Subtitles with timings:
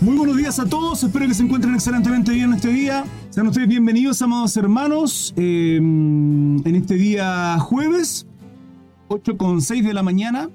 [0.00, 3.04] Muy buenos días a todos, espero que se encuentren excelentemente bien este día.
[3.30, 8.24] Sean ustedes bienvenidos, amados hermanos, eh, en este día jueves,
[9.08, 10.50] 8 con 6 de la mañana.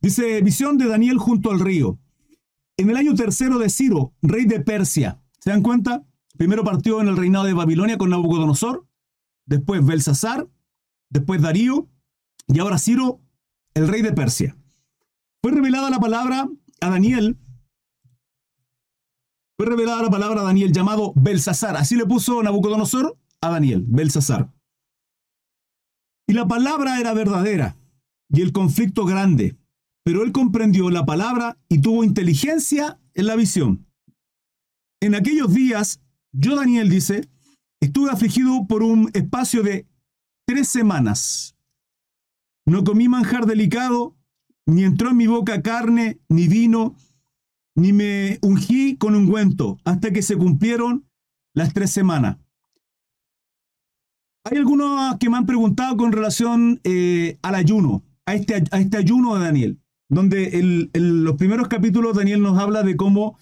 [0.00, 1.98] Dice, visión de Daniel junto al río.
[2.78, 5.20] En el año tercero de Ciro, rey de Persia.
[5.38, 6.06] ¿Se dan cuenta?
[6.38, 8.86] Primero partió en el reinado de Babilonia con Nabucodonosor,
[9.44, 10.48] después Belsasar,
[11.10, 11.86] después Darío,
[12.48, 13.20] y ahora Ciro,
[13.74, 14.56] el rey de Persia.
[15.42, 16.48] Fue revelada la palabra
[16.80, 17.36] a Daniel
[19.56, 21.76] fue revelada la palabra a Daniel llamado Belsasar.
[21.76, 24.52] Así le puso Nabucodonosor a Daniel, Belsasar.
[26.26, 27.76] Y la palabra era verdadera
[28.30, 29.56] y el conflicto grande,
[30.04, 33.86] pero él comprendió la palabra y tuvo inteligencia en la visión.
[35.00, 36.00] En aquellos días,
[36.32, 37.28] yo, Daniel, dice,
[37.80, 39.86] estuve afligido por un espacio de
[40.46, 41.54] tres semanas.
[42.66, 44.16] No comí manjar delicado,
[44.66, 46.96] ni entró en mi boca carne, ni vino,
[47.74, 51.08] ni me ungí con ungüento hasta que se cumplieron
[51.54, 52.38] las tres semanas.
[54.44, 58.96] Hay algunos que me han preguntado con relación eh, al ayuno, a este, a este,
[58.98, 63.38] ayuno de Daniel, donde en los primeros capítulos Daniel nos habla de cómo,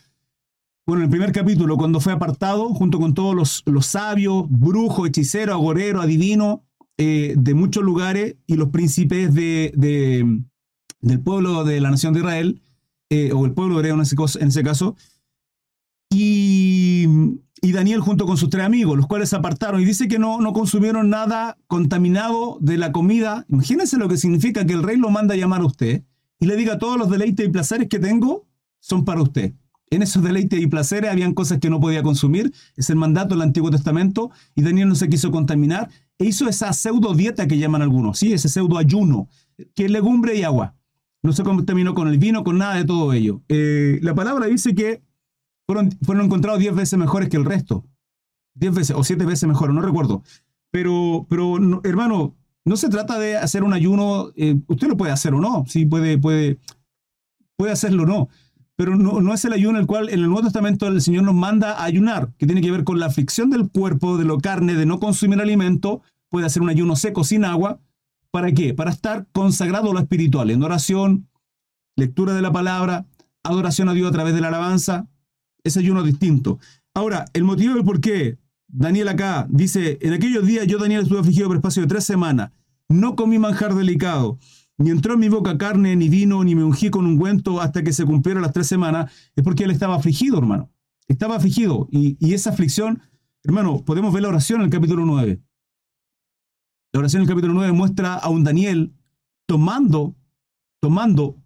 [0.86, 5.08] bueno, en el primer capítulo, cuando fue apartado junto con todos los, los sabios, brujos,
[5.08, 6.61] hechiceros, agoreros, adivinos
[6.98, 9.72] eh, de muchos lugares y los príncipes de,
[11.00, 12.62] del pueblo de la nación de Israel,
[13.12, 14.96] eh, o el pueblo hebreo en ese, en ese caso,
[16.08, 17.06] y,
[17.62, 20.55] Daniel junto con sus tres amigos, los cuales se apartaron y dice que no, no
[20.55, 23.44] consumieron nada contaminado de la comida.
[23.48, 26.05] Imagínense lo que significa que el rey lo manda a llamar a usted
[26.38, 28.46] y le diga todos los deleites y placeres que tengo
[28.80, 29.55] son para usted.
[29.90, 33.42] En esos deleites y placeres habían cosas que no podía consumir, es el mandato del
[33.42, 37.83] Antiguo Testamento, y Daniel no se quiso contaminar e hizo esa pseudo dieta que llaman
[37.83, 38.33] algunos, ¿sí?
[38.33, 39.28] ese pseudo ayuno,
[39.74, 40.77] que es legumbre y agua.
[41.23, 43.42] No se contaminó con el vino, con nada de todo ello.
[43.48, 45.03] Eh, la palabra dice que
[45.67, 47.84] fueron, fueron encontrados diez veces mejores que el resto.
[48.55, 50.23] Diez veces o siete veces mejores, no recuerdo.
[50.73, 54.33] Pero, pero hermano, no se trata de hacer un ayuno.
[54.35, 55.64] Eh, usted lo puede hacer o no.
[55.69, 56.58] Sí, puede, puede,
[57.57, 58.29] puede hacerlo o no.
[58.75, 61.35] Pero no, no es el ayuno el cual en el Nuevo Testamento el Señor nos
[61.35, 64.86] manda ayunar, que tiene que ver con la aflicción del cuerpo, de lo carne, de
[64.86, 66.02] no consumir alimento.
[66.30, 67.80] Puede hacer un ayuno seco sin agua
[68.33, 68.73] ¿Para qué?
[68.73, 71.29] Para estar consagrado a lo espiritual, en oración,
[71.97, 73.07] lectura de la palabra,
[73.43, 75.07] adoración a Dios a través de la alabanza.
[75.65, 76.59] Ese ayuno distinto.
[76.95, 78.39] Ahora, el motivo del por qué
[78.69, 82.53] Daniel acá dice, en aquellos días yo Daniel estuve afligido por espacio de tres semanas,
[82.89, 84.39] no comí manjar delicado,
[84.79, 87.93] ni entró en mi boca carne, ni vino, ni me ungí con ungüento hasta que
[87.93, 90.70] se cumplieron las tres semanas, es porque él estaba afligido, hermano.
[91.07, 91.87] Estaba afligido.
[91.91, 93.03] Y, y esa aflicción,
[93.45, 95.43] hermano, podemos ver la oración en el capítulo 9.
[96.92, 98.92] La oración del capítulo 9 muestra a un Daniel
[99.47, 100.14] tomando,
[100.79, 101.36] tomando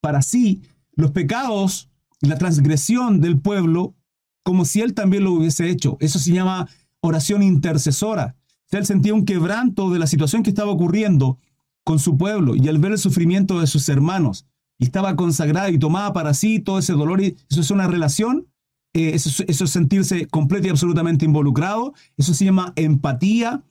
[0.00, 0.62] para sí
[0.92, 1.90] los pecados
[2.20, 3.96] y la transgresión del pueblo
[4.44, 5.96] como si él también lo hubiese hecho.
[5.98, 6.68] Eso se llama
[7.00, 8.36] oración intercesora.
[8.70, 11.38] él sentía un quebranto de la situación que estaba ocurriendo
[11.82, 14.46] con su pueblo y al ver el sufrimiento de sus hermanos,
[14.78, 17.20] y estaba consagrado y tomaba para sí todo ese dolor.
[17.20, 18.46] Eso es una relación,
[18.92, 23.64] eh, eso, eso es sentirse completo y absolutamente involucrado, eso se llama empatía,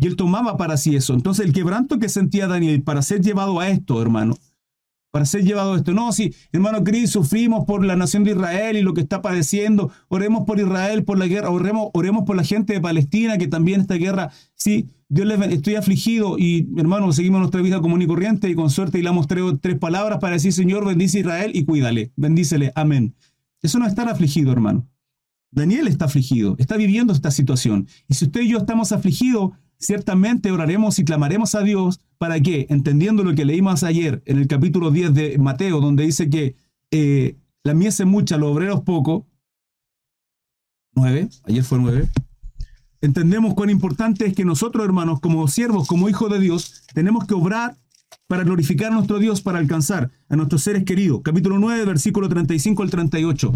[0.00, 1.12] y él tomaba para sí eso.
[1.14, 4.36] Entonces el quebranto que sentía Daniel para ser llevado a esto, hermano,
[5.10, 5.92] para ser llevado a esto.
[5.92, 9.90] No, sí, hermano Cris, sufrimos por la nación de Israel y lo que está padeciendo.
[10.08, 11.50] Oremos por Israel, por la guerra.
[11.50, 15.74] Oremos, oremos por la gente de Palestina, que también esta guerra, sí, Dios les estoy
[15.74, 19.78] afligido y, hermano, seguimos nuestra vida común y corriente y con suerte hilamos tres, tres
[19.78, 23.16] palabras para decir, Señor, bendice Israel y cuídale, bendícele, amén.
[23.62, 24.86] Eso no es estar afligido, hermano.
[25.50, 27.88] Daniel está afligido, está viviendo esta situación.
[28.06, 32.66] Y si usted y yo estamos afligidos, ciertamente oraremos y clamaremos a Dios para que,
[32.68, 36.56] entendiendo lo que leímos ayer en el capítulo 10 de Mateo, donde dice que
[36.90, 39.26] eh, la mies es mucha, los obreros poco,
[40.94, 42.08] 9, ayer fue 9,
[43.00, 47.34] entendemos cuán importante es que nosotros, hermanos, como siervos, como hijos de Dios, tenemos que
[47.34, 47.76] obrar
[48.26, 51.20] para glorificar a nuestro Dios, para alcanzar a nuestros seres queridos.
[51.22, 53.52] Capítulo 9, versículo 35 al 38.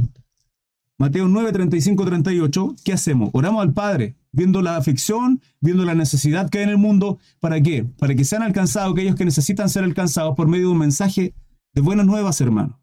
[1.03, 2.77] Mateo 9, 35, 38.
[2.85, 3.31] ¿Qué hacemos?
[3.33, 7.19] Oramos al Padre viendo la aflicción, viendo la necesidad que hay en el mundo.
[7.41, 7.83] ¿Para qué?
[7.83, 11.35] Para que sean alcanzados aquellos que necesitan ser alcanzados por medio de un mensaje
[11.75, 12.81] de buenas nuevas, hermano.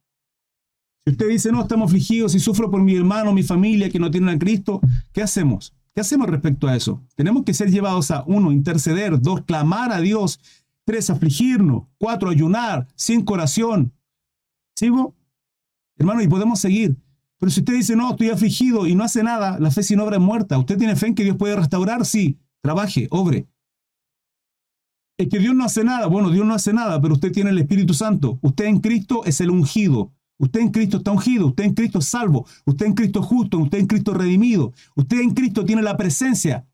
[1.06, 4.12] Si usted dice, no, estamos afligidos y sufro por mi hermano, mi familia que no
[4.12, 4.82] tienen a Cristo,
[5.14, 5.74] ¿qué hacemos?
[5.96, 7.02] ¿Qué hacemos respecto a eso?
[7.16, 10.42] Tenemos que ser llevados a, uno, interceder, dos, clamar a Dios,
[10.84, 13.94] tres, afligirnos, cuatro, ayunar, cinco, oración.
[14.76, 15.16] ¿Sigo?
[15.98, 16.98] Hermano, y podemos seguir.
[17.40, 20.18] Pero si usted dice, no, estoy afligido y no hace nada, la fe sin obra
[20.18, 20.58] es muerta.
[20.58, 22.06] ¿Usted tiene fe en que Dios puede restaurar?
[22.06, 23.48] Sí, trabaje, obre.
[25.18, 26.08] Es que Dios no hace nada.
[26.08, 28.40] Bueno, Dios no hace nada, pero usted tiene el Espíritu Santo.
[28.42, 30.14] Usted en Cristo es el ungido.
[30.38, 33.58] Usted en Cristo está ungido, usted en Cristo es salvo, usted en Cristo es justo,
[33.58, 36.66] usted en Cristo es redimido, usted en Cristo tiene la presencia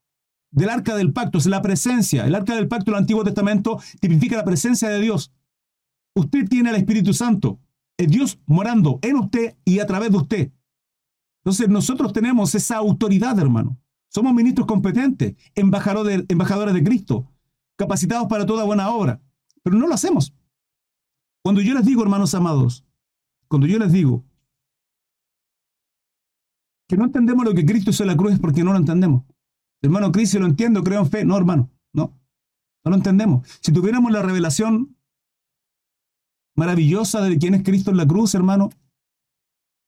[0.51, 2.25] del arca del pacto, es la presencia.
[2.25, 5.33] El arca del pacto del Antiguo Testamento tipifica la presencia de Dios.
[6.15, 7.59] Usted tiene el Espíritu Santo,
[7.97, 10.51] Dios morando en usted y a través de usted.
[11.43, 13.79] Entonces nosotros tenemos esa autoridad, hermano.
[14.09, 16.25] Somos ministros competentes, embajadores
[16.73, 17.31] de Cristo,
[17.77, 19.21] capacitados para toda buena obra,
[19.63, 20.33] pero no lo hacemos.
[21.43, 22.85] Cuando yo les digo, hermanos amados,
[23.47, 24.25] cuando yo les digo
[26.87, 29.23] que no entendemos lo que Cristo hizo en la cruz es porque no lo entendemos.
[29.81, 31.25] Hermano Cristo, lo entiendo, creo en fe.
[31.25, 32.19] No, hermano, no.
[32.83, 33.47] No lo entendemos.
[33.61, 34.94] Si tuviéramos la revelación
[36.55, 38.69] maravillosa de quién es Cristo en la cruz, hermano,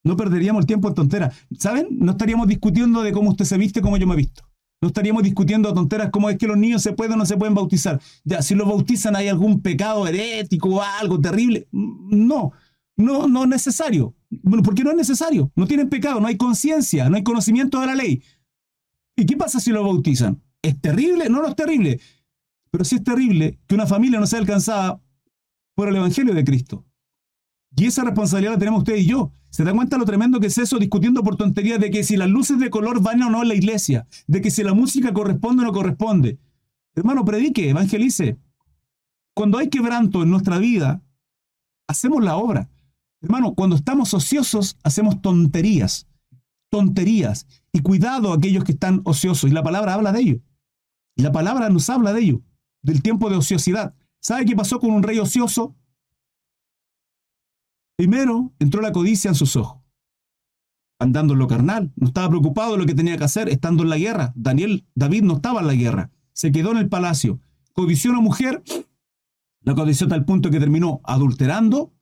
[0.04, 1.36] no perderíamos el tiempo en tonteras.
[1.58, 1.88] ¿Saben?
[1.92, 4.44] No estaríamos discutiendo de cómo usted se viste, cómo yo me he visto.
[4.82, 7.56] No estaríamos discutiendo tonteras como es que los niños se pueden o no se pueden
[7.56, 8.00] bautizar.
[8.24, 11.68] Ya, si los bautizan hay algún pecado herético o algo terrible.
[11.72, 12.52] No,
[12.96, 14.14] no, no es necesario.
[14.30, 15.52] Bueno, ¿por qué no es necesario?
[15.56, 18.22] No tienen pecado, no hay conciencia, no hay conocimiento de la ley.
[19.16, 20.42] ¿Y qué pasa si lo bautizan?
[20.62, 21.28] ¿Es terrible?
[21.28, 22.00] No, no es terrible.
[22.70, 25.02] Pero sí es terrible que una familia no sea alcanzada
[25.78, 26.84] por el Evangelio de Cristo.
[27.76, 29.32] Y esa responsabilidad la tenemos usted y yo.
[29.52, 32.28] ¿Se da cuenta lo tremendo que es eso discutiendo por tonterías de que si las
[32.28, 34.08] luces de color van o no en la iglesia?
[34.26, 36.40] De que si la música corresponde o no corresponde.
[36.96, 38.40] Hermano, predique, evangelice.
[39.36, 41.04] Cuando hay quebranto en nuestra vida,
[41.88, 42.72] hacemos la obra.
[43.22, 46.08] Hermano, cuando estamos ociosos, hacemos tonterías.
[46.72, 47.46] Tonterías.
[47.72, 49.48] Y cuidado a aquellos que están ociosos.
[49.48, 50.40] Y la palabra habla de ello.
[51.16, 52.42] Y la palabra nos habla de ello.
[52.82, 53.94] Del tiempo de ociosidad.
[54.20, 55.76] ¿Sabe qué pasó con un rey ocioso?
[57.98, 59.82] Primero entró la codicia en sus ojos,
[61.00, 63.90] andando en lo carnal, no estaba preocupado de lo que tenía que hacer, estando en
[63.90, 64.34] la guerra.
[64.36, 67.40] Daniel, David no estaba en la guerra, se quedó en el palacio.
[67.74, 68.64] Codició a una mujer,
[69.62, 71.94] la codició a tal punto que terminó adulterando,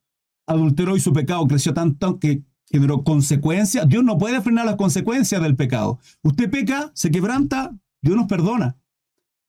[0.47, 3.87] adulteró y su pecado creció tanto que generó consecuencias.
[3.87, 5.99] Dios no puede frenar las consecuencias del pecado.
[6.23, 8.77] Usted peca, se quebranta, Dios nos perdona.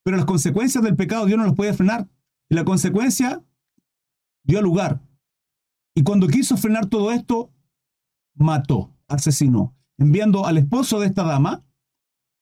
[0.05, 2.09] Pero las consecuencias del pecado Dios no las puede frenar.
[2.49, 3.45] Y la consecuencia
[4.45, 5.03] dio lugar
[5.97, 7.51] y cuando quiso frenar todo esto,
[8.35, 11.65] mató, asesinó, enviando al esposo de esta dama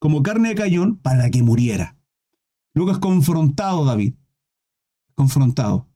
[0.01, 1.97] como carne de cañón para que muriera.
[2.75, 4.15] Luego es confrontado David,
[5.15, 5.89] confrontado.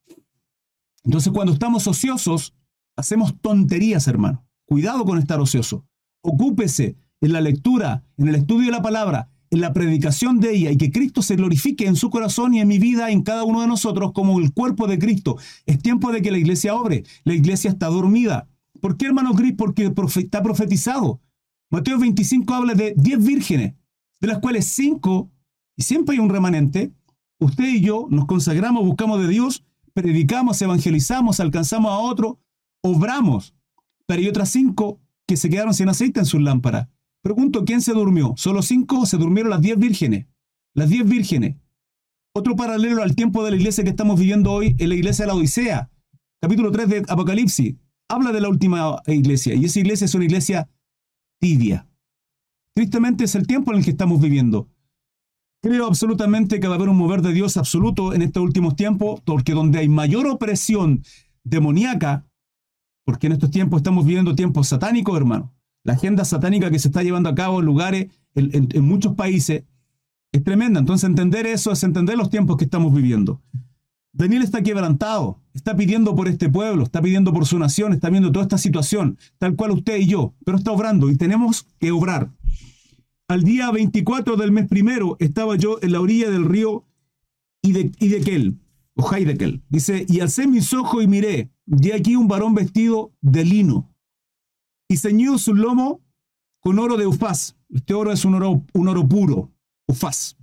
[1.02, 2.54] Entonces cuando estamos ociosos,
[2.96, 4.46] hacemos tonterías, hermano.
[4.64, 5.84] Cuidado con estar ocioso.
[6.22, 10.70] Ocúpese en la lectura, en el estudio de la palabra, en la predicación de ella
[10.70, 13.60] y que Cristo se glorifique en su corazón y en mi vida, en cada uno
[13.60, 15.36] de nosotros, como el cuerpo de Cristo.
[15.66, 17.04] Es tiempo de que la iglesia obre.
[17.24, 18.48] La iglesia está dormida.
[18.80, 19.54] ¿Por qué, hermano Gris?
[19.56, 21.20] Porque está profetizado.
[21.70, 23.74] Mateo 25 habla de 10 vírgenes,
[24.20, 25.30] de las cuales 5,
[25.76, 26.92] y siempre hay un remanente,
[27.38, 32.38] usted y yo nos consagramos, buscamos de Dios, predicamos, evangelizamos, alcanzamos a otro,
[32.82, 33.54] obramos.
[34.06, 36.88] Pero hay otras 5 que se quedaron sin aceite en sus lámparas.
[37.28, 38.32] Pregunto, ¿quién se durmió?
[38.38, 39.04] ¿Solo cinco?
[39.04, 40.28] Se durmieron las diez vírgenes.
[40.72, 41.56] Las diez vírgenes.
[42.34, 45.26] Otro paralelo al tiempo de la iglesia que estamos viviendo hoy es la iglesia de
[45.26, 45.90] la Odisea.
[46.40, 47.76] Capítulo 3 de Apocalipsis.
[48.08, 49.54] Habla de la última iglesia.
[49.54, 50.70] Y esa iglesia es una iglesia
[51.38, 51.86] tibia.
[52.74, 54.70] Tristemente es el tiempo en el que estamos viviendo.
[55.62, 59.20] Creo absolutamente que va a haber un mover de Dios absoluto en estos últimos tiempos,
[59.20, 61.02] porque donde hay mayor opresión
[61.44, 62.26] demoníaca,
[63.04, 65.52] porque en estos tiempos estamos viviendo tiempos satánicos, hermano,
[65.88, 69.64] la agenda satánica que se está llevando a cabo en lugares, en, muchos países,
[70.32, 70.80] es tremenda.
[70.80, 73.40] Entonces entender eso es entender los tiempos que estamos viviendo.
[74.12, 78.30] Daniel está quebrantado, está pidiendo por este pueblo, está pidiendo por su nación, está viendo
[78.30, 82.28] toda esta situación, tal cual usted y yo, pero está obrando y tenemos que obrar.
[83.26, 86.84] Al día 24 del mes primero estaba yo en la orilla del río
[87.62, 88.58] Idequel,
[88.94, 89.62] o Haidekel.
[89.70, 93.88] Dice, y alcé mis ojos y miré, y aquí un varón vestido de lino,
[94.88, 96.00] y ceñido su lomo
[96.60, 97.56] con oro de Ufaz.
[97.68, 99.52] Este oro es un oro, un oro puro,
[99.86, 100.36] Ufaz.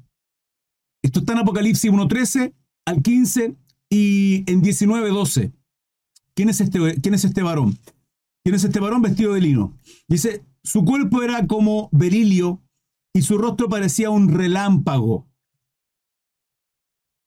[1.01, 2.53] Esto está en Apocalipsis 1.13
[2.85, 3.55] al 15
[3.89, 5.51] y en 19.12.
[6.33, 7.77] ¿Quién es este, quién es este varón?
[8.43, 9.77] ¿Quién es este varón vestido de lino?
[10.07, 12.61] Dice, su cuerpo era como berilio
[13.13, 15.27] y su rostro parecía un relámpago.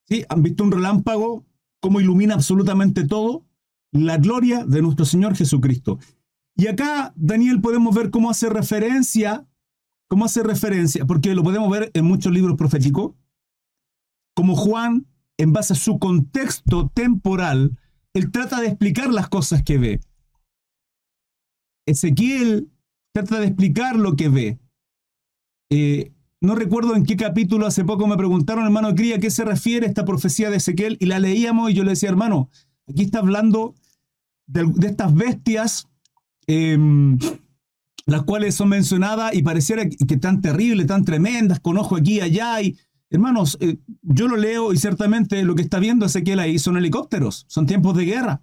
[0.08, 0.25] ¿Sí?
[0.28, 1.44] ¿Han visto un relámpago?
[1.80, 3.46] ¿Cómo ilumina absolutamente todo?
[3.92, 5.98] La gloria de nuestro Señor Jesucristo.
[6.58, 9.46] Y acá, Daniel, podemos ver cómo hace referencia,
[10.08, 13.14] cómo hace referencia, porque lo podemos ver en muchos libros proféticos,
[14.34, 17.78] como Juan, en base a su contexto temporal,
[18.12, 20.00] él trata de explicar las cosas que ve.
[21.86, 22.72] Ezequiel
[23.14, 24.58] trata de explicar lo que ve.
[25.70, 29.44] Eh, no recuerdo en qué capítulo hace poco me preguntaron, hermano Cría, ¿a qué se
[29.44, 30.96] refiere esta profecía de Ezequiel?
[30.98, 32.50] Y la leíamos y yo le decía, hermano,
[32.88, 33.76] aquí está hablando
[34.46, 35.88] de estas bestias
[36.49, 37.17] em,
[38.07, 42.21] las cuales son mencionadas y pareciera que tan terribles, tan tremendas, con ojo aquí y
[42.21, 42.57] allá.
[43.11, 47.45] Hermanos, eh, yo lo leo y ciertamente lo que está viendo Ezequiel ahí son helicópteros,
[47.49, 48.43] son tiempos de guerra.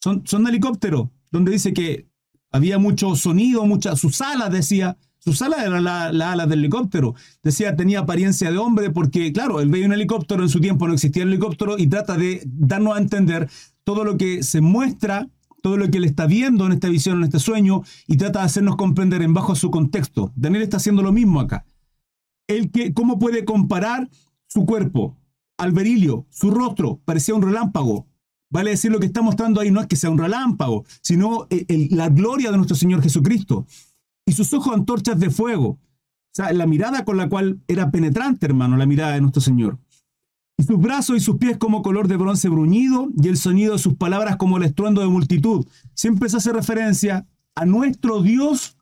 [0.00, 2.08] Son, son helicópteros, donde dice que
[2.52, 7.14] había mucho sonido, mucha, sus alas decía, sus alas eran las la alas del helicóptero.
[7.42, 10.94] Decía, tenía apariencia de hombre porque, claro, él veía un helicóptero, en su tiempo no
[10.94, 13.48] existía el helicóptero y trata de darnos a entender
[13.84, 15.28] todo lo que se muestra,
[15.62, 18.46] todo lo que él está viendo en esta visión, en este sueño, y trata de
[18.46, 20.32] hacernos comprender en bajo su contexto.
[20.36, 21.64] Daniel está haciendo lo mismo acá.
[22.46, 24.08] El que, ¿Cómo puede comparar
[24.46, 25.16] su cuerpo
[25.58, 27.00] al berilio, su rostro?
[27.04, 28.06] Parecía un relámpago.
[28.50, 31.88] Vale decir, lo que está mostrando ahí no es que sea un relámpago, sino eh,
[31.90, 33.66] la gloria de nuestro Señor Jesucristo
[34.24, 35.68] y sus ojos antorchas de fuego.
[35.68, 35.80] O
[36.32, 39.78] sea, la mirada con la cual era penetrante, hermano, la mirada de nuestro Señor.
[40.58, 43.78] Y sus brazos y sus pies como color de bronce bruñido, y el sonido de
[43.78, 45.66] sus palabras como el estruendo de multitud.
[45.94, 48.76] Siempre se hace referencia a nuestro Dios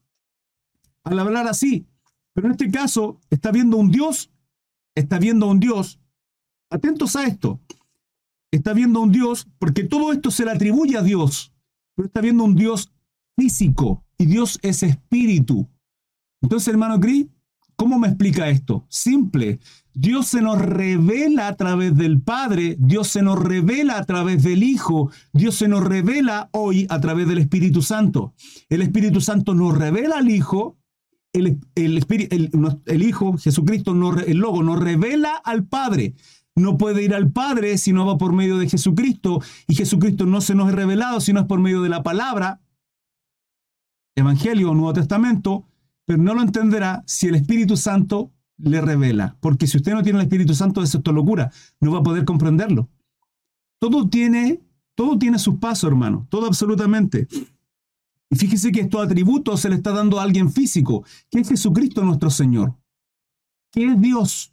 [1.05, 1.87] al hablar así.
[2.33, 4.31] Pero en este caso, está viendo un Dios,
[4.95, 6.01] está viendo un Dios.
[6.71, 7.61] Atentos a esto.
[8.51, 11.53] Está viendo un Dios, porque todo esto se le atribuye a Dios,
[11.95, 12.93] pero está viendo un Dios
[13.37, 15.69] físico, y Dios es espíritu.
[16.41, 17.27] Entonces, hermano Cris,
[17.77, 18.87] ¿cómo me explica esto?
[18.89, 19.61] Simple.
[19.95, 24.63] Dios se nos revela a través del Padre, Dios se nos revela a través del
[24.63, 28.35] Hijo, Dios se nos revela hoy a través del Espíritu Santo.
[28.69, 30.77] El Espíritu Santo nos revela al Hijo,
[31.33, 33.93] el, el, Hijo, Jesucristo,
[34.27, 36.15] el Logo, nos revela al Padre.
[36.55, 40.41] No puede ir al Padre si no va por medio de Jesucristo, y Jesucristo no
[40.41, 42.61] se nos ha revelado si no es por medio de la palabra,
[44.15, 45.67] Evangelio Nuevo Testamento,
[46.07, 49.37] pero no lo entenderá si el Espíritu Santo le revela.
[49.41, 51.53] Porque si usted no tiene el Espíritu Santo, es esto locura.
[51.81, 52.89] No va a poder comprenderlo.
[53.79, 54.63] Todo tiene,
[54.95, 56.27] todo tiene sus pasos, hermano.
[56.31, 57.29] Todo absolutamente.
[58.31, 62.03] Y fíjese que estos atributos se le está dando a alguien físico, que es Jesucristo
[62.05, 62.75] nuestro Señor.
[63.73, 64.53] Que es Dios.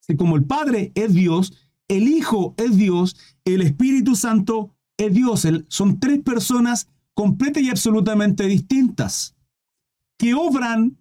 [0.00, 1.52] Si como el Padre es Dios,
[1.88, 5.46] el Hijo es Dios, el Espíritu Santo es Dios.
[5.68, 9.36] Son tres personas completa y absolutamente distintas,
[10.22, 10.96] que obran,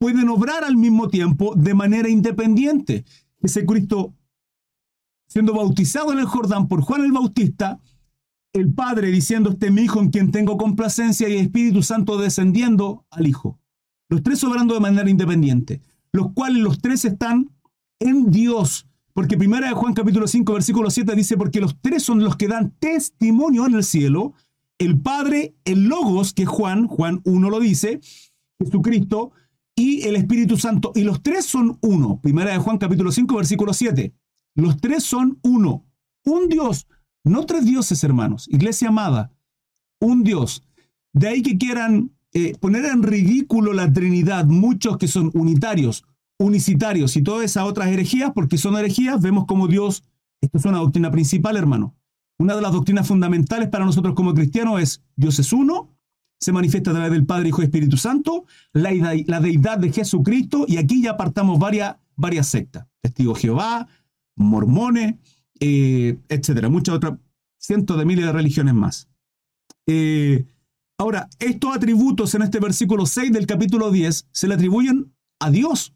[0.00, 3.04] pueden obrar al mismo tiempo de manera independiente.
[3.40, 4.16] Ese Cristo,
[5.28, 7.78] siendo bautizado en el Jordán por Juan el Bautista,
[8.52, 13.06] el Padre diciendo, este es mi Hijo en quien tengo complacencia y Espíritu Santo descendiendo
[13.12, 13.60] al Hijo.
[14.08, 15.80] Los tres obrando de manera independiente,
[16.10, 17.48] los cuales los tres están
[18.00, 18.88] en Dios.
[19.12, 22.48] Porque primera de Juan capítulo 5 versículo 7 dice, porque los tres son los que
[22.48, 24.34] dan testimonio en el cielo,
[24.78, 28.00] el Padre, el Logos, que Juan, Juan 1 lo dice,
[28.60, 29.32] Jesucristo,
[29.74, 30.92] y el Espíritu Santo.
[30.94, 32.20] Y los tres son uno.
[32.20, 34.12] Primera de Juan capítulo 5, versículo 7.
[34.56, 35.84] Los tres son uno.
[36.24, 36.86] Un Dios,
[37.24, 38.48] no tres dioses, hermanos.
[38.48, 39.32] Iglesia amada,
[40.00, 40.64] un Dios.
[41.12, 46.04] De ahí que quieran eh, poner en ridículo la Trinidad, muchos que son unitarios,
[46.38, 50.04] unicitarios y todas esas otras herejías, porque son herejías, vemos como Dios,
[50.40, 51.94] esto es una doctrina principal, hermano,
[52.38, 55.96] una de las doctrinas fundamentales para nosotros como cristianos es Dios es uno,
[56.40, 58.90] se manifiesta a través del Padre, Hijo y Espíritu Santo, la,
[59.40, 63.88] deidad de Jesucristo, y aquí ya apartamos varias, varias sectas, testigos Jehová,
[64.36, 65.16] mormones,
[65.58, 67.18] eh, etcétera, muchas otras,
[67.58, 69.08] cientos de miles de religiones más.
[69.88, 70.46] Eh,
[70.96, 75.92] ahora, estos atributos en este versículo 6 del capítulo 10 se le atribuyen a Dios,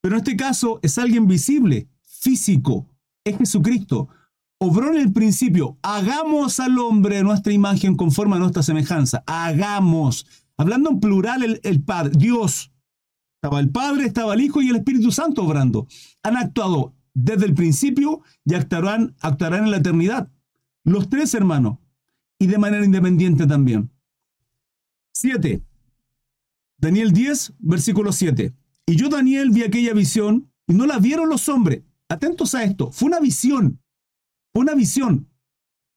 [0.00, 2.88] pero en este caso es alguien visible, físico,
[3.22, 4.08] es Jesucristo
[4.58, 10.26] obró en el principio, hagamos al hombre nuestra imagen conforme a nuestra semejanza, hagamos.
[10.56, 12.72] Hablando en plural, el, Padre, Dios.
[13.36, 15.86] Estaba el Padre, estaba el Hijo y el Espíritu Santo obrando.
[16.22, 20.30] Han actuado desde el principio y actuarán, actuarán en la eternidad.
[20.84, 21.78] Los tres hermanos.
[22.38, 23.90] Y de manera independiente también.
[25.12, 25.62] 7.
[26.78, 28.54] Daniel 10, versículo 7.
[28.86, 31.82] Y yo, Daniel, vi aquella visión y no la vieron los hombres.
[32.08, 32.90] Atentos a esto.
[32.92, 33.80] Fue una visión
[34.60, 35.28] una visión.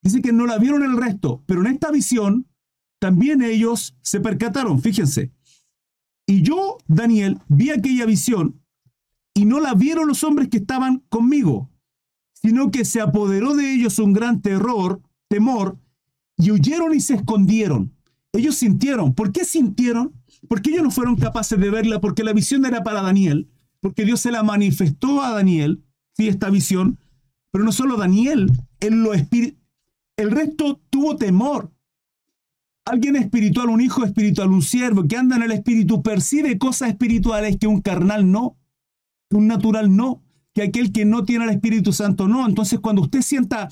[0.01, 2.47] Dice que no la vieron el resto, pero en esta visión
[2.99, 5.31] también ellos se percataron, fíjense.
[6.25, 8.61] Y yo, Daniel, vi aquella visión
[9.33, 11.69] y no la vieron los hombres que estaban conmigo,
[12.33, 15.77] sino que se apoderó de ellos un gran terror, temor,
[16.37, 17.93] y huyeron y se escondieron.
[18.31, 19.13] Ellos sintieron.
[19.13, 20.13] ¿Por qué sintieron?
[20.47, 23.49] Porque ellos no fueron capaces de verla, porque la visión era para Daniel,
[23.81, 25.83] porque Dios se la manifestó a Daniel,
[26.15, 26.99] sí, esta visión,
[27.51, 31.72] pero no solo Daniel, el resto tuvo temor.
[32.86, 37.58] Alguien espiritual, un hijo espiritual, un siervo que anda en el espíritu, percibe cosas espirituales
[37.58, 38.58] que un carnal no,
[39.29, 42.48] que un natural no, que aquel que no tiene el Espíritu Santo no.
[42.48, 43.70] Entonces cuando usted sienta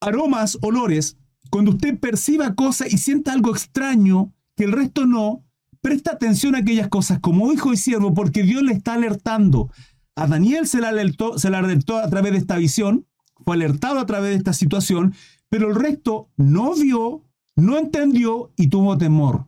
[0.00, 1.16] aromas, olores,
[1.50, 5.44] cuando usted perciba cosas y sienta algo extraño que el resto no,
[5.80, 9.70] presta atención a aquellas cosas como hijo y siervo porque Dios le está alertando.
[10.16, 13.06] A Daniel se le alertó, se le alertó a través de esta visión,
[13.44, 15.14] fue alertado a través de esta situación,
[15.48, 17.22] pero el resto no vio,
[17.54, 19.46] no entendió y tuvo temor.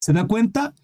[0.00, 0.74] ¿Se da cuenta?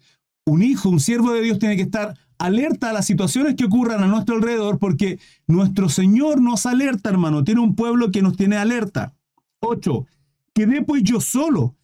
[0.45, 4.03] Un hijo, un siervo de Dios tiene que estar alerta a las situaciones que ocurran
[4.03, 7.43] a nuestro alrededor porque nuestro Señor nos alerta, hermano.
[7.43, 9.15] Tiene un pueblo que nos tiene alerta.
[9.61, 10.05] 8.
[10.53, 11.75] Quedé pues yo solo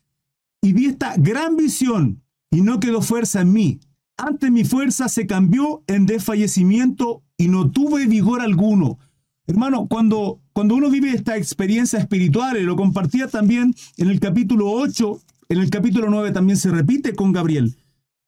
[0.62, 2.22] y vi esta gran visión
[2.52, 3.80] y no quedó fuerza en mí.
[4.24, 9.00] Antes mi fuerza se cambió en desfallecimiento y no tuve vigor alguno.
[9.48, 14.70] Hermano, cuando, cuando uno vive esta experiencia espiritual, y lo compartía también en el capítulo
[14.70, 17.76] 8, en el capítulo 9 también se repite con Gabriel,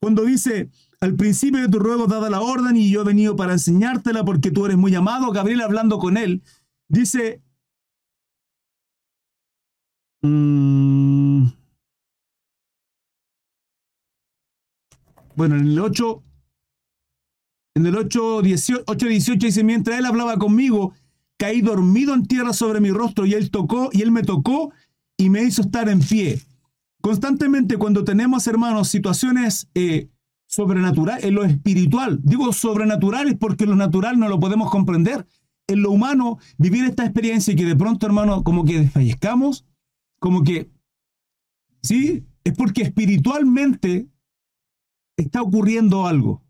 [0.00, 0.68] cuando dice,
[1.00, 4.50] al principio de tu ruego dada la orden y yo he venido para enseñártela porque
[4.50, 6.42] tú eres muy amado, Gabriel hablando con él,
[6.88, 7.40] dice,
[10.22, 11.46] mm,
[15.36, 16.22] bueno, en el 8,
[17.76, 20.92] en el 8, 18, 8, 18 dice, mientras él hablaba conmigo,
[21.36, 24.72] caí dormido en tierra sobre mi rostro y él tocó, y él me tocó
[25.16, 26.40] y me hizo estar en pie.
[27.00, 30.08] Constantemente cuando tenemos, hermanos, situaciones eh,
[30.46, 35.26] sobrenaturales, en lo espiritual, digo sobrenaturales porque lo natural no lo podemos comprender.
[35.66, 39.64] En lo humano, vivir esta experiencia y que de pronto, hermano, como que desfallezcamos,
[40.18, 40.70] como que,
[41.82, 42.24] ¿sí?
[42.44, 44.08] Es porque espiritualmente
[45.16, 46.42] está ocurriendo algo.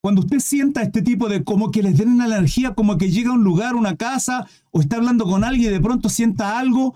[0.00, 3.30] Cuando usted sienta este tipo de como que les den una energía, como que llega
[3.30, 6.94] a un lugar, una casa, o está hablando con alguien y de pronto sienta algo,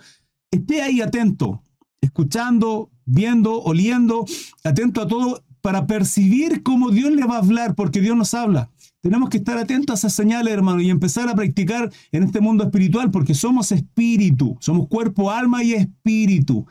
[0.51, 1.63] esté ahí atento,
[2.01, 4.25] escuchando, viendo, oliendo,
[4.63, 8.71] atento a todo para percibir cómo Dios le va a hablar, porque Dios nos habla.
[9.01, 12.65] Tenemos que estar atentos a esas señales, hermano, y empezar a practicar en este mundo
[12.65, 16.67] espiritual, porque somos espíritu, somos cuerpo, alma y espíritu.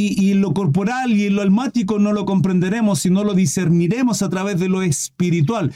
[0.00, 4.28] Y, en lo corporal y en lo almático no lo comprenderemos, sino lo discerniremos a
[4.28, 5.72] través de lo espiritual.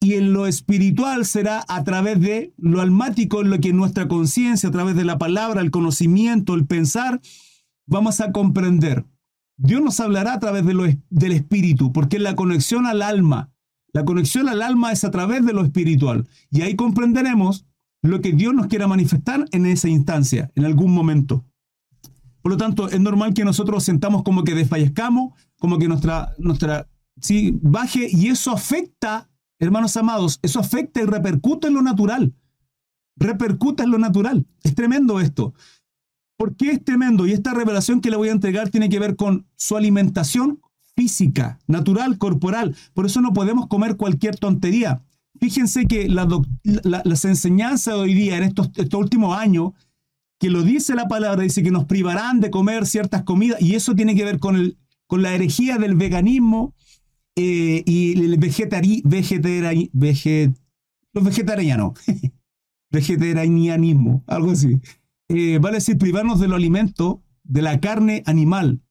[0.00, 4.70] Y en lo espiritual será a través de lo almático, en lo que nuestra conciencia,
[4.70, 7.20] a través de la palabra, el conocimiento, el pensar,
[7.86, 9.04] vamos a comprender.
[9.58, 13.50] Dios nos hablará a través de lo, del espíritu, porque la conexión al alma,
[13.92, 16.28] la conexión al alma es a través de lo espiritual.
[16.50, 17.66] Y ahí comprenderemos
[18.02, 21.44] lo que Dios nos quiera manifestar en esa instancia, en algún momento.
[22.46, 26.88] Por lo tanto, es normal que nosotros sentamos como que desfallezcamos, como que nuestra, nuestra,
[27.20, 29.28] sí, baje, y eso afecta,
[29.58, 32.36] hermanos amados, eso afecta y repercute en lo natural.
[33.16, 34.46] Repercute en lo natural.
[34.62, 35.54] Es tremendo esto.
[36.36, 37.26] ¿Por qué es tremendo?
[37.26, 40.60] Y esta revelación que le voy a entregar tiene que ver con su alimentación
[40.94, 42.76] física, natural, corporal.
[42.94, 45.02] Por eso no podemos comer cualquier tontería.
[45.40, 49.72] Fíjense que las enseñanzas de hoy día, en estos, estos últimos años,
[50.38, 53.94] que lo dice la palabra, dice que nos privarán de comer ciertas comidas, y eso
[53.94, 56.74] tiene que ver con, el, con la herejía del veganismo
[57.36, 60.56] eh, y el vegetari, vegetari, veget,
[61.12, 61.98] los vegetarianos,
[62.90, 64.80] vegetarianismo, algo así.
[65.28, 68.82] Eh, vale decir privarnos de los alimentos, de la carne animal.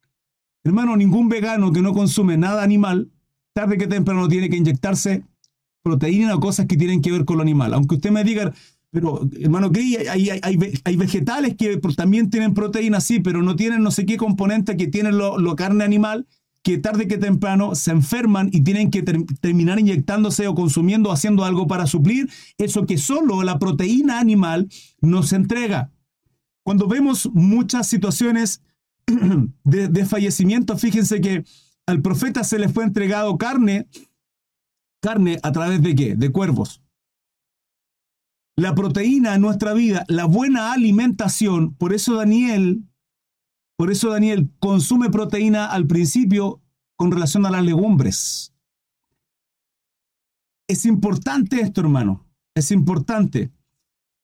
[0.63, 3.11] Hermano, ningún vegano que no consume nada animal,
[3.53, 5.23] tarde que temprano tiene que inyectarse
[5.83, 7.73] proteína o cosas que tienen que ver con lo animal.
[7.73, 8.53] Aunque usted me diga,
[8.95, 13.91] pero, hermano Gris, hay, hay, vegetales que también tienen proteína, sí, pero no tienen no
[13.91, 16.27] sé qué componente que tienen lo, carne animal,
[16.63, 21.43] que tarde que temprano se enferman y tienen que terminar inyectándose o consumiendo o haciendo
[21.43, 24.69] algo para suplir eso que solo la proteína animal
[25.01, 25.91] nos entrega.
[26.63, 28.61] Cuando vemos muchas situaciones
[29.65, 31.43] de, de fallecimiento, fíjense que
[31.85, 33.89] al profeta se le fue entregado carne,
[35.01, 36.15] carne a través de qué?
[36.15, 36.81] De cuervos.
[38.57, 42.85] La proteína en nuestra vida, la buena alimentación, por eso Daniel,
[43.77, 46.61] por eso Daniel consume proteína al principio
[46.95, 48.53] con relación a las legumbres.
[50.69, 52.25] Es importante esto, hermano.
[52.55, 53.51] Es importante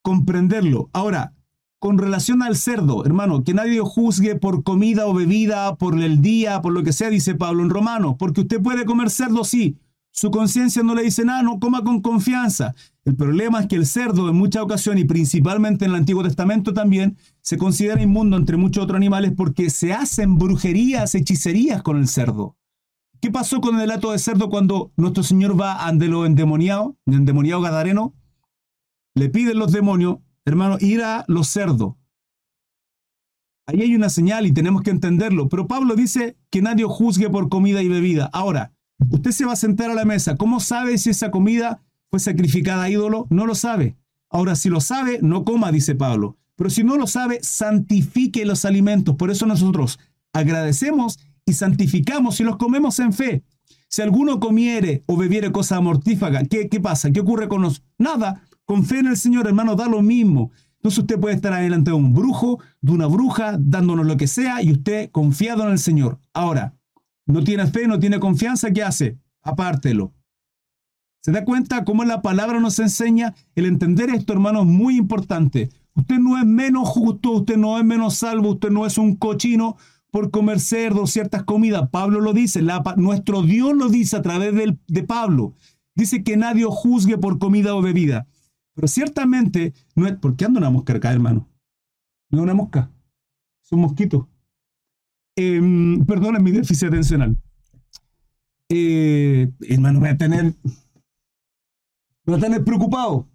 [0.02, 0.90] comprenderlo.
[0.94, 1.36] Ahora,
[1.80, 6.62] con relación al cerdo, hermano, que nadie juzgue por comida o bebida, por el día,
[6.62, 9.78] por lo que sea, dice Pablo en Romano, porque usted puede comer cerdo, sí,
[10.12, 12.76] su conciencia no le dice nada, no coma con confianza.
[13.06, 16.74] El problema es que el cerdo en muchas ocasiones y principalmente en el Antiguo Testamento
[16.74, 22.08] también se considera inmundo entre muchos otros animales porque se hacen brujerías, hechicerías con el
[22.08, 22.58] cerdo.
[23.22, 27.16] ¿Qué pasó con el delato de cerdo cuando nuestro Señor va ante lo endemoniado, el
[27.16, 28.14] endemoniado gadareno?
[29.16, 31.96] Le piden los demonios, hermano, ir a los cerdos.
[33.68, 35.50] Ahí hay una señal y tenemos que entenderlo.
[35.50, 38.30] Pero Pablo dice que nadie juzgue por comida y bebida.
[38.34, 38.74] Ahora,
[39.10, 40.36] Usted se va a sentar a la mesa.
[40.36, 43.28] ¿Cómo sabe si esa comida fue sacrificada a ídolo?
[43.30, 43.98] No lo sabe.
[44.30, 46.38] Ahora, si lo sabe, no coma, dice Pablo.
[46.56, 49.16] Pero si no lo sabe, santifique los alimentos.
[49.16, 50.00] Por eso nosotros
[50.34, 53.44] agradecemos y santificamos y los comemos en fe.
[53.88, 57.12] Si alguno comiere o bebiere cosa mortífaga, ¿qué, ¿qué pasa?
[57.12, 57.90] ¿Qué ocurre con nosotros?
[57.98, 58.44] Nada.
[58.64, 60.52] Con fe en el Señor, hermano, da lo mismo.
[60.76, 64.64] Entonces usted puede estar adelante de un brujo, de una bruja, dándonos lo que sea
[64.64, 66.20] y usted confiado en el Señor.
[66.34, 66.76] Ahora,
[67.32, 69.18] no tiene fe, no tiene confianza, ¿qué hace?
[69.42, 70.14] Apártelo.
[71.22, 73.36] ¿Se da cuenta cómo la palabra nos enseña?
[73.56, 75.70] El entender esto, hermano, es muy importante.
[75.94, 79.78] Usted no es menos justo, usted no es menos salvo, usted no es un cochino
[80.10, 81.90] por comer cerdo, ciertas comidas.
[81.90, 82.62] Pablo lo dice,
[82.98, 84.54] nuestro Dios lo dice a través
[84.88, 85.54] de Pablo.
[85.96, 88.28] Dice que nadie juzgue por comida o bebida.
[88.74, 91.50] Pero ciertamente, no es, ¿por qué anda una mosca acá, hermano?
[92.30, 92.90] No es una mosca,
[93.64, 94.30] es un mosquito.
[95.44, 95.60] Eh,
[96.06, 97.36] perdón, mi déficit atencional.
[98.70, 100.54] Eh, hermano, voy a tener,
[102.26, 103.28] voy a tener preocupado.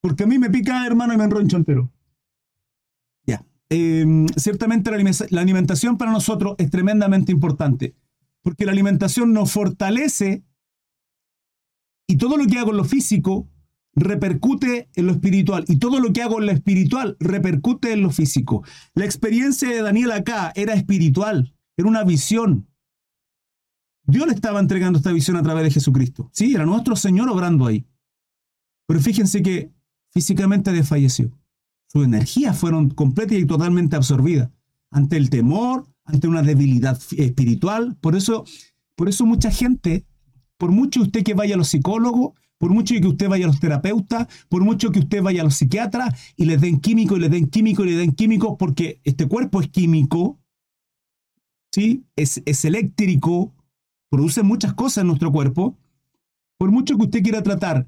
[0.00, 1.92] Porque a mí me pica, hermano, y me enroncho entero.
[3.26, 3.44] Ya.
[3.68, 4.90] Em, ciertamente
[5.30, 7.94] la alimentación para nosotros es tremendamente importante.
[8.42, 10.44] Porque la alimentación nos fortalece
[12.08, 13.48] y todo lo que hago en lo físico
[13.96, 15.64] repercute en lo espiritual.
[15.66, 18.62] Y todo lo que hago en lo espiritual repercute en lo físico.
[18.94, 22.68] La experiencia de Daniel acá era espiritual, era una visión.
[24.04, 26.30] Dios le estaba entregando esta visión a través de Jesucristo.
[26.32, 27.86] Sí, era nuestro Señor obrando ahí.
[28.86, 29.72] Pero fíjense que
[30.12, 31.36] físicamente desfalleció.
[31.88, 34.50] Sus energías fueron completas y totalmente absorbidas
[34.90, 37.96] ante el temor, ante una debilidad espiritual.
[38.00, 38.44] Por eso,
[38.94, 40.06] por eso mucha gente,
[40.56, 43.60] por mucho usted que vaya a los psicólogos, por mucho que usted vaya a los
[43.60, 47.30] terapeutas, por mucho que usted vaya a los psiquiatras y les den químico y les
[47.30, 50.38] den químico y le den químico, porque este cuerpo es químico,
[51.72, 52.04] ¿sí?
[52.16, 53.54] es eléctrico,
[54.10, 55.76] produce muchas cosas en nuestro cuerpo.
[56.58, 57.86] Por mucho que usted quiera tratar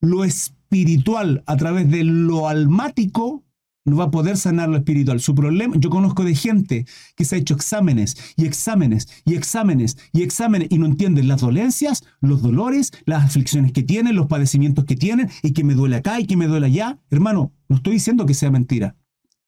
[0.00, 3.45] lo espiritual a través de lo almático,
[3.86, 5.20] no va a poder sanar lo espiritual.
[5.20, 9.96] Su problema, yo conozco de gente que se ha hecho exámenes y exámenes y exámenes
[10.12, 14.84] y exámenes y no entienden las dolencias, los dolores, las aflicciones que tienen, los padecimientos
[14.84, 16.98] que tienen y que me duele acá y que me duele allá.
[17.10, 18.96] Hermano, no estoy diciendo que sea mentira,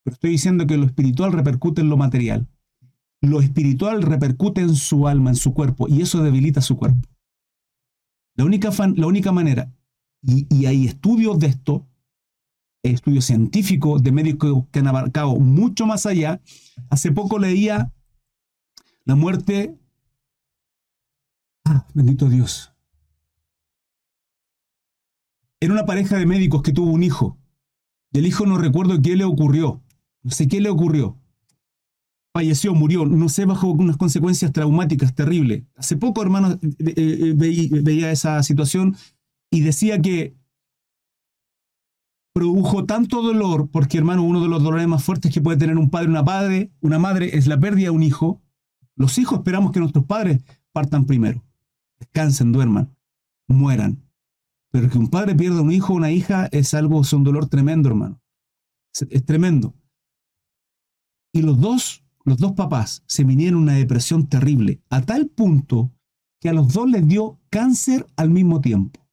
[0.03, 2.47] pero estoy diciendo que lo espiritual repercute en lo material.
[3.21, 7.01] Lo espiritual repercute en su alma, en su cuerpo, y eso debilita su cuerpo.
[8.35, 9.73] La única, la única manera,
[10.21, 11.88] y, y hay estudios de esto,
[12.83, 16.41] estudios científicos de médicos que han abarcado mucho más allá.
[16.89, 17.91] Hace poco leía
[19.05, 19.77] la muerte.
[21.65, 22.73] Ah, bendito Dios.
[25.59, 27.37] Era una pareja de médicos que tuvo un hijo.
[28.11, 29.83] Y el hijo no recuerdo qué le ocurrió.
[30.23, 31.17] No sé qué le ocurrió.
[32.33, 35.63] Falleció, murió, no sé, bajo unas consecuencias traumáticas terribles.
[35.75, 38.95] Hace poco, hermano, eh, eh, eh, veía esa situación
[39.51, 40.35] y decía que
[42.33, 45.89] produjo tanto dolor, porque hermano, uno de los dolores más fuertes que puede tener un
[45.89, 48.41] padre, una padre, una madre es la pérdida de un hijo.
[48.95, 51.43] Los hijos esperamos que nuestros padres partan primero,
[51.99, 52.95] descansen, duerman,
[53.47, 54.03] mueran.
[54.71, 57.47] Pero que un padre pierda un hijo o una hija es algo, es un dolor
[57.47, 58.21] tremendo, hermano.
[58.93, 59.75] Es, tremendo.
[61.33, 65.91] Y los dos, los dos papás se vinieron una depresión terrible, a tal punto
[66.39, 69.05] que a los dos les dio cáncer al mismo tiempo.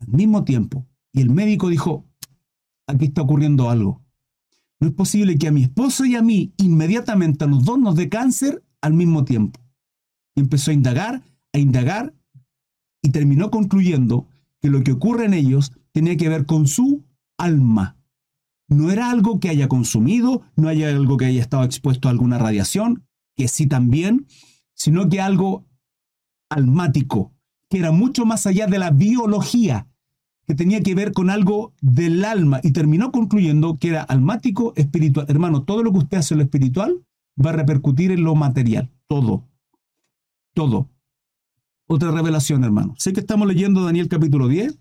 [0.00, 0.86] Al mismo tiempo.
[1.12, 2.06] Y el médico dijo,
[2.90, 4.02] aquí está ocurriendo algo.
[4.80, 7.96] No es posible que a mi esposo y a mí inmediatamente a los dos nos
[7.96, 9.60] dé cáncer al mismo tiempo.
[10.34, 11.22] Y empezó a indagar,
[11.52, 12.14] a indagar
[13.02, 14.26] y terminó concluyendo
[14.60, 17.04] que lo que ocurre en ellos tenía que ver con su
[17.36, 17.96] alma.
[18.68, 22.38] No era algo que haya consumido, no haya algo que haya estado expuesto a alguna
[22.38, 23.04] radiación,
[23.36, 24.26] que sí también,
[24.74, 25.66] sino que algo
[26.48, 27.34] almático,
[27.68, 29.89] que era mucho más allá de la biología,
[30.50, 35.26] que tenía que ver con algo del alma y terminó concluyendo que era almático espiritual.
[35.28, 37.06] Hermano, todo lo que usted hace en lo espiritual
[37.40, 38.90] va a repercutir en lo material.
[39.06, 39.48] Todo.
[40.52, 40.90] Todo.
[41.86, 42.96] Otra revelación, hermano.
[42.98, 44.76] Sé que estamos leyendo Daniel capítulo 10.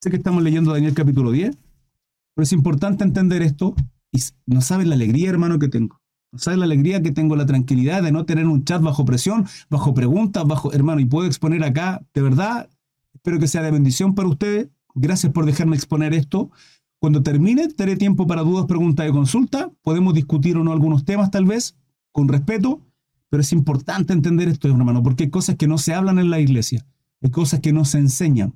[0.00, 1.54] Sé que estamos leyendo Daniel capítulo 10.
[1.54, 3.74] Pero es importante entender esto.
[4.10, 5.97] Y no saben la alegría, hermano, que tengo.
[6.36, 9.94] ¿Sabes la alegría que tengo, la tranquilidad de no tener un chat bajo presión, bajo
[9.94, 12.68] preguntas, bajo, hermano, y puedo exponer acá, de verdad,
[13.14, 14.68] espero que sea de bendición para ustedes.
[14.94, 16.50] Gracias por dejarme exponer esto.
[16.98, 19.70] Cuando termine, tendré tiempo para dudas, preguntas y consulta.
[19.82, 21.76] Podemos discutir o no algunos temas, tal vez,
[22.12, 22.82] con respeto,
[23.30, 26.40] pero es importante entender esto, hermano, porque hay cosas que no se hablan en la
[26.40, 26.86] iglesia,
[27.22, 28.54] hay cosas que no se enseñan.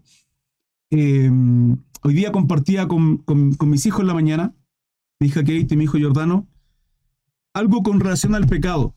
[0.91, 4.55] Em, hoy día compartía con, con, mis hijos en la mañana,
[5.21, 6.49] mi hija Kate y mi hijo Jordano,
[7.55, 8.95] algo con relación al pecado.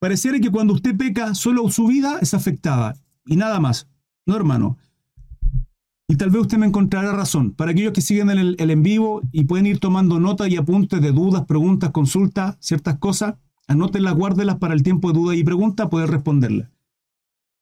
[0.00, 2.94] Pareciera que cuando usted peca, solo su vida es afectada
[3.26, 3.88] y nada más.
[4.26, 4.78] No, hermano.
[6.08, 7.52] Y tal vez usted me encontrará razón.
[7.52, 11.00] Para aquellos que siguen el, el en vivo y pueden ir tomando nota y apuntes
[11.00, 15.88] de dudas, preguntas, consultas, ciertas cosas, anótenlas, guárdelas para el tiempo de duda y pregunta,
[15.88, 16.70] poder responderlas.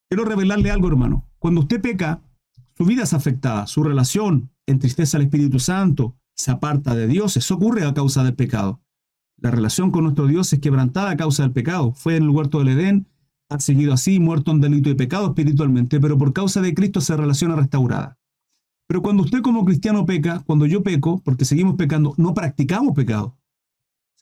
[0.08, 1.28] Quiero revelarle algo, hermano.
[1.38, 2.22] Cuando usted peca,
[2.76, 7.36] su vida es afectada, su relación entristece al Espíritu Santo, se aparta de Dios.
[7.36, 8.80] Eso ocurre a causa del pecado.
[9.42, 11.92] La relación con nuestro Dios es quebrantada a causa del pecado.
[11.94, 13.08] Fue en el huerto del Edén,
[13.48, 17.16] ha seguido así, muerto en delito y pecado espiritualmente, pero por causa de Cristo se
[17.16, 18.16] relaciona restaurada.
[18.86, 23.36] Pero cuando usted como cristiano peca, cuando yo peco, porque seguimos pecando, no practicamos pecado.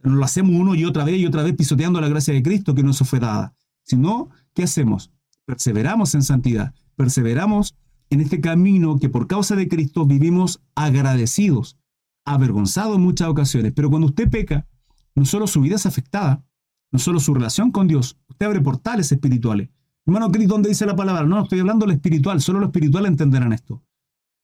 [0.02, 2.74] No lo hacemos uno y otra vez y otra vez pisoteando la gracia de Cristo
[2.74, 3.54] que nos fue dada.
[3.83, 5.12] Sino, ¿qué hacemos?
[5.44, 7.76] Perseveramos en santidad, perseveramos
[8.09, 11.76] en este camino que por causa de Cristo vivimos agradecidos,
[12.24, 13.74] avergonzados en muchas ocasiones.
[13.74, 14.66] Pero cuando usted peca,
[15.14, 16.44] no solo su vida es afectada,
[16.92, 19.70] no solo su relación con Dios, usted abre portales espirituales.
[20.07, 21.25] Hermano Cristo, ¿dónde dice la palabra?
[21.25, 23.83] No, estoy hablando de lo espiritual, solo lo espiritual entenderán esto.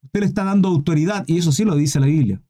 [0.03, 2.43] Usted le está dando autoridad, y eso sí lo dice la Biblia,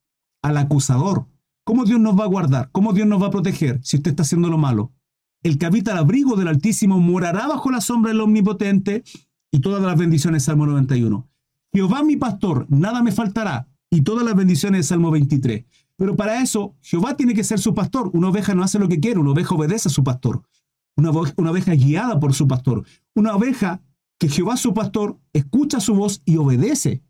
[0.42, 1.26] al acusador.
[1.64, 2.70] ¿Cómo Dios nos va a guardar?
[2.72, 4.92] ¿Cómo Dios nos va a proteger si usted está haciendo lo malo?
[5.42, 9.04] El que habita al abrigo del Altísimo morará bajo la sombra del Omnipotente
[9.50, 11.28] y todas las bendiciones, Salmo 91.
[11.72, 15.64] Jehová mi pastor, nada me faltará, y todas las bendiciones, Salmo 23.
[15.96, 18.10] Pero para eso, Jehová tiene que ser su pastor.
[18.12, 20.42] Una oveja no hace lo que quiere, una oveja obedece a su pastor.
[20.96, 22.84] Una, oveja guiada por su pastor.
[23.14, 23.82] Una oveja
[24.18, 27.02] que Jehová su pastor escucha su voz y obedece.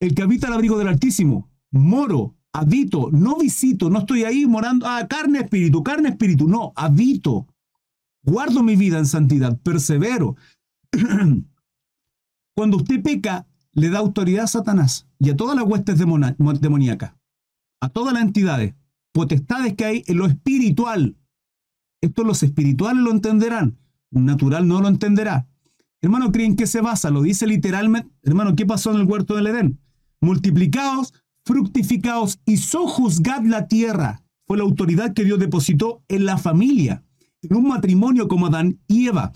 [0.00, 4.86] El que habita al abrigo del Altísimo, moro, habito, no visito, no estoy ahí morando,
[4.86, 7.46] ah, carne, espíritu, carne, espíritu, no, habito.
[8.22, 10.36] Guardo mi vida en santidad, persevero.
[12.56, 17.14] Cuando usted peca, le da autoridad a Satanás y a todas las huestes demoníacas,
[17.80, 18.74] a todas las entidades,
[19.12, 21.16] potestades que hay en lo espiritual.
[22.00, 23.78] Esto los espirituales lo entenderán,
[24.10, 25.48] un natural no lo entenderá.
[26.00, 27.10] Hermano, ¿creen que se basa?
[27.10, 28.10] Lo dice literalmente.
[28.22, 29.80] Hermano, ¿qué pasó en el huerto del Edén?
[30.20, 31.14] Multiplicados,
[31.46, 34.22] fructificados y sojuzgad la tierra.
[34.46, 37.02] Fue la autoridad que Dios depositó en la familia,
[37.40, 39.32] en un matrimonio como Adán y Eva.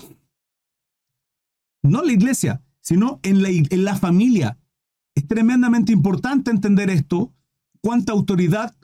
[1.83, 4.59] No la iglesia, sino en la, en la familia.
[5.14, 7.35] Es tremendamente importante entender esto,
[7.83, 8.74] cuánta autoridad,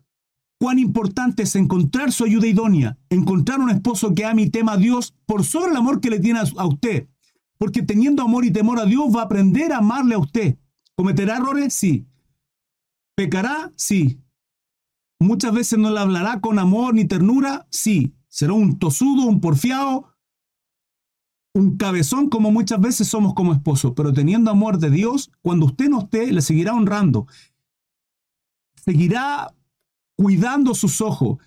[0.61, 4.77] cuán importante es encontrar su ayuda idónea, encontrar un esposo que ame y tema a
[4.77, 7.09] Dios por sobre el amor que le tiene a usted.
[7.57, 10.59] Porque teniendo amor y temor a Dios va a aprender a amarle a usted.
[10.97, 11.73] ¿Cometerá errores?
[11.73, 12.07] Sí.
[13.17, 13.73] ¿Pecará?
[13.75, 14.21] Sí.
[15.19, 17.67] Muchas veces no le hablará con amor ni ternura?
[17.71, 18.12] Sí.
[18.29, 20.13] ¿Será un tosudo, un porfiado?
[21.55, 25.88] Un cabezón como muchas veces somos como esposos, pero teniendo amor de Dios, cuando usted
[25.88, 27.27] no esté, le seguirá honrando.
[28.75, 29.55] Seguirá
[30.17, 31.38] cuidando sus ojos.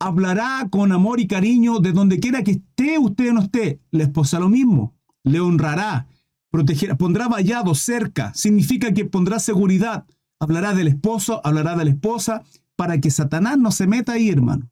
[0.00, 3.80] Hablará con amor y cariño de donde quiera que esté usted no esté.
[3.90, 4.94] La esposa lo mismo.
[5.22, 6.08] Le honrará,
[6.50, 8.32] protegerá, pondrá vallado cerca.
[8.34, 10.06] Significa que pondrá seguridad.
[10.40, 12.42] Hablará del esposo, hablará de la esposa,
[12.76, 14.70] para que Satanás no se meta ahí, hermano.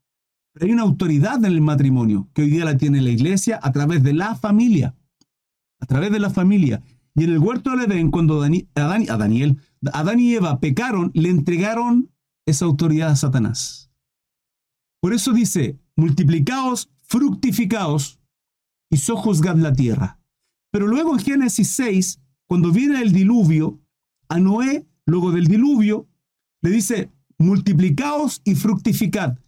[0.61, 4.03] Hay una autoridad en el matrimonio que hoy día la tiene la iglesia a través
[4.03, 4.95] de la familia.
[5.81, 6.83] A través de la familia.
[7.15, 9.59] Y en el huerto del Edén, cuando Adán, a Daniel,
[9.93, 12.11] Adán y Eva pecaron, le entregaron
[12.47, 13.91] esa autoridad a Satanás.
[15.01, 18.21] Por eso dice, multiplicaos, fructificaos
[18.91, 20.21] y sojuzgad la tierra.
[20.71, 23.81] Pero luego en Génesis 6, cuando viene el diluvio,
[24.29, 26.09] a Noé, luego del diluvio,
[26.63, 29.39] le dice, multiplicaos y fructificad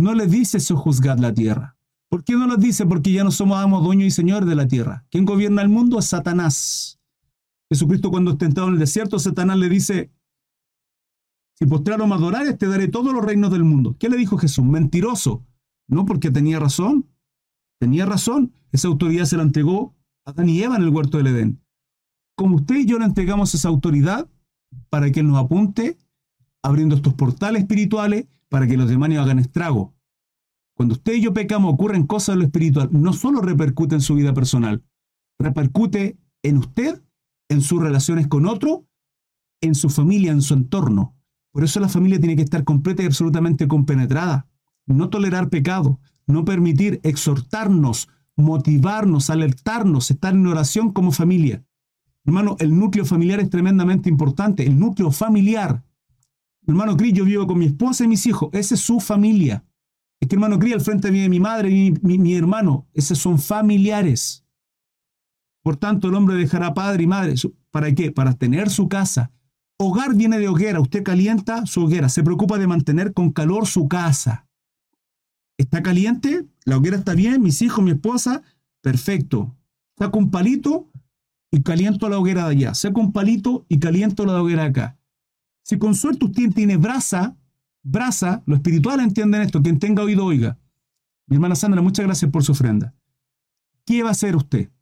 [0.00, 1.76] no les dice sojuzgad la tierra.
[2.08, 2.86] ¿Por qué no les dice?
[2.86, 5.04] Porque ya no somos amos, dueños y señores de la tierra.
[5.10, 5.98] ¿Quién gobierna el mundo?
[5.98, 6.98] Es Satanás.
[7.68, 10.10] Jesucristo cuando está entrado en el desierto, Satanás le dice,
[11.54, 13.94] si postraron me adorares, te daré todos los reinos del mundo.
[13.98, 14.64] ¿Qué le dijo Jesús?
[14.64, 15.44] Mentiroso.
[15.86, 17.06] No, porque tenía razón.
[17.78, 18.52] Tenía razón.
[18.72, 21.60] Esa autoridad se la entregó a Adán y Eva en el huerto del Edén.
[22.34, 24.28] Como usted y yo le entregamos esa autoridad
[24.88, 25.98] para que nos apunte,
[26.62, 29.94] abriendo estos portales espirituales para que los demonios hagan estrago.
[30.74, 32.88] Cuando usted y yo pecamos, ocurren cosas en lo espiritual.
[32.92, 34.84] No solo repercute en su vida personal,
[35.38, 37.02] repercute en usted,
[37.48, 38.86] en sus relaciones con otro,
[39.62, 41.16] en su familia, en su entorno.
[41.52, 44.48] Por eso la familia tiene que estar completa y absolutamente compenetrada.
[44.86, 51.64] No tolerar pecado, no permitir exhortarnos, motivarnos, alertarnos, estar en oración como familia.
[52.24, 54.66] Hermano, el núcleo familiar es tremendamente importante.
[54.66, 55.82] El núcleo familiar
[56.70, 58.50] hermano Cris, yo vivo con mi esposa y mis hijos.
[58.52, 59.64] Esa es su familia.
[60.20, 62.86] Es que hermano Cris, al frente vive mi madre y mi, hermano.
[62.94, 64.44] Esos son familiares.
[65.62, 67.34] Por tanto, el hombre dejará padre y madre.
[67.70, 68.10] ¿Para qué?
[68.12, 69.30] Para tener su casa.
[69.78, 70.80] Hogar viene de hoguera.
[70.80, 72.08] Usted calienta su hoguera.
[72.08, 74.46] Se preocupa de mantener con calor su casa.
[75.58, 76.46] ¿Está caliente?
[76.64, 77.42] ¿La hoguera está bien?
[77.42, 78.42] ¿Mis hijos, mi esposa?
[78.82, 79.54] Perfecto.
[79.98, 80.90] Saca un palito,
[81.50, 82.74] y caliento la hoguera de allá.
[82.74, 84.99] Saco un palito y caliento la hoguera de acá.
[85.70, 87.38] Si con suerte usted tiene brasa,
[87.84, 90.58] brasa, lo espiritual entienden esto, quien tenga oído oiga.
[91.28, 92.92] Mi hermana Sandra, muchas gracias por su ofrenda.
[93.84, 94.72] ¿Qué va a hacer usted?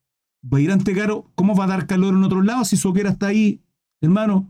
[0.42, 1.11] ¿Va a ir a entregar?
[1.35, 3.62] ¿Cómo va a dar calor en otro lado si su hoguera está ahí?
[4.01, 4.48] Hermano,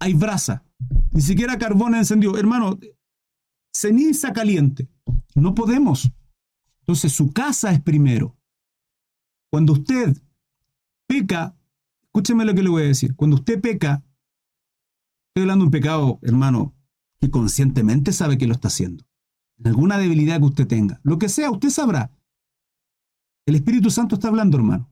[0.00, 0.64] hay brasa.
[1.12, 2.36] Ni siquiera carbón encendido.
[2.36, 2.76] Hermano,
[3.72, 4.88] ceniza caliente.
[5.36, 6.10] No podemos.
[6.80, 8.36] Entonces su casa es primero.
[9.48, 10.20] Cuando usted
[11.06, 11.54] peca,
[12.02, 13.14] escúcheme lo que le voy a decir.
[13.14, 14.02] Cuando usted peca,
[15.28, 16.74] estoy hablando de un pecado, hermano,
[17.20, 19.04] que conscientemente sabe que lo está haciendo.
[19.58, 21.00] En alguna debilidad que usted tenga.
[21.02, 22.12] Lo que sea, usted sabrá.
[23.46, 24.90] El Espíritu Santo está hablando, hermano.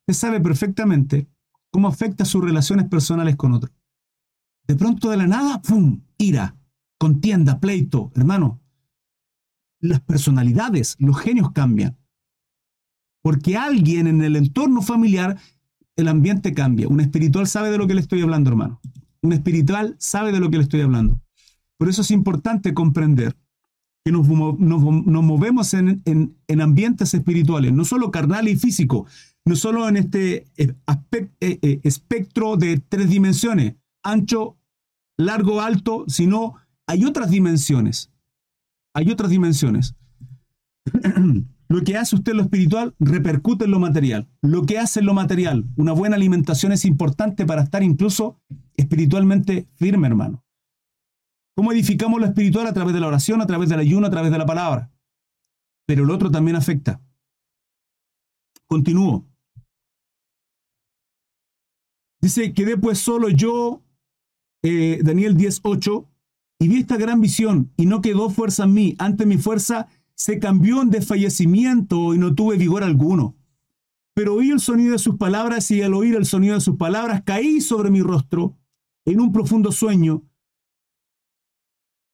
[0.00, 1.30] Usted sabe perfectamente
[1.70, 3.72] cómo afecta sus relaciones personales con otros.
[4.66, 6.02] De pronto de la nada, ¡pum!
[6.18, 6.56] Ira,
[6.98, 8.12] contienda, pleito.
[8.14, 8.60] Hermano,
[9.80, 11.96] las personalidades, los genios cambian.
[13.22, 15.38] Porque alguien en el entorno familiar,
[15.96, 16.88] el ambiente cambia.
[16.88, 18.80] Un espiritual sabe de lo que le estoy hablando, hermano.
[19.22, 21.20] Un espiritual sabe de lo que le estoy hablando.
[21.78, 23.36] Por eso es importante comprender
[24.04, 29.06] que nos, movemos en, ambientes espirituales, no solo carnal y físico,
[29.44, 34.56] no solo en este eh, eh, eh, espectro de tres dimensiones, ancho,
[35.18, 36.54] largo, alto, sino
[36.86, 38.10] hay otras dimensiones.
[38.94, 39.94] Hay otras dimensiones.
[41.70, 44.28] lo que hace usted en lo espiritual repercute en lo material.
[44.42, 48.40] Lo que hace en lo material, una buena alimentación es importante para estar incluso
[48.76, 50.44] espiritualmente firme, hermano.
[51.54, 52.66] ¿Cómo edificamos lo espiritual?
[52.66, 54.90] A través de la oración, a través del ayuno, a través de la palabra.
[55.86, 57.00] Pero el otro también afecta.
[58.66, 59.28] Continúo.
[62.20, 63.84] Dice, quedé pues solo yo,
[64.64, 66.08] eh, Daniel 10.8,
[66.58, 68.96] y vi esta gran visión, y no quedó fuerza en mí.
[68.98, 69.86] Ante mi fuerza
[70.20, 73.36] se cambió en desfallecimiento y no tuve vigor alguno.
[74.12, 77.22] Pero oí el sonido de sus palabras y al oír el sonido de sus palabras
[77.24, 78.54] caí sobre mi rostro
[79.06, 80.22] en un profundo sueño.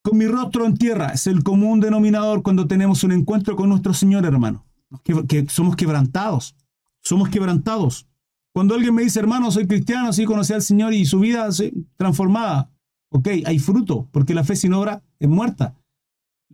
[0.02, 3.92] Con mi rostro en tierra es el común denominador cuando tenemos un encuentro con nuestro
[3.92, 4.64] Señor, hermano.
[5.02, 6.54] Que, somos quebrantados.
[7.02, 8.06] Somos quebrantados.
[8.52, 11.74] Cuando alguien me dice, hermano, soy cristiano, sí conocí al Señor y su vida se
[11.96, 12.70] transformada.
[13.08, 15.74] Ok, hay fruto, porque la fe sin obra es muerta.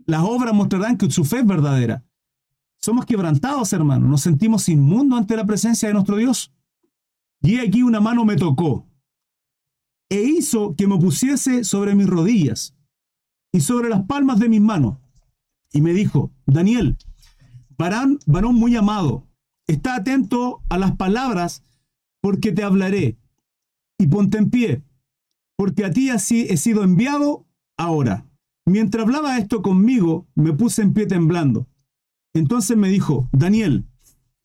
[0.07, 2.05] Las obras mostrarán que su fe es verdadera.
[2.79, 4.09] Somos quebrantados, hermano.
[4.09, 6.53] Nos sentimos inmundos ante la presencia de nuestro Dios.
[7.41, 8.87] Y aquí una mano me tocó
[10.09, 12.77] e hizo que me pusiese sobre mis rodillas
[13.51, 14.99] y sobre las palmas de mis manos.
[15.73, 16.99] Y me dijo, Daniel,
[17.79, 19.27] varón, varón muy amado,
[19.67, 21.65] está atento a las palabras
[22.21, 23.19] porque te hablaré.
[23.99, 24.85] Y ponte en pie,
[25.57, 28.27] porque a ti así he sido enviado ahora.
[28.67, 31.69] Mientras hablaba esto conmigo, me puse en pie temblando.
[32.35, 33.87] Entonces me dijo, Daniel,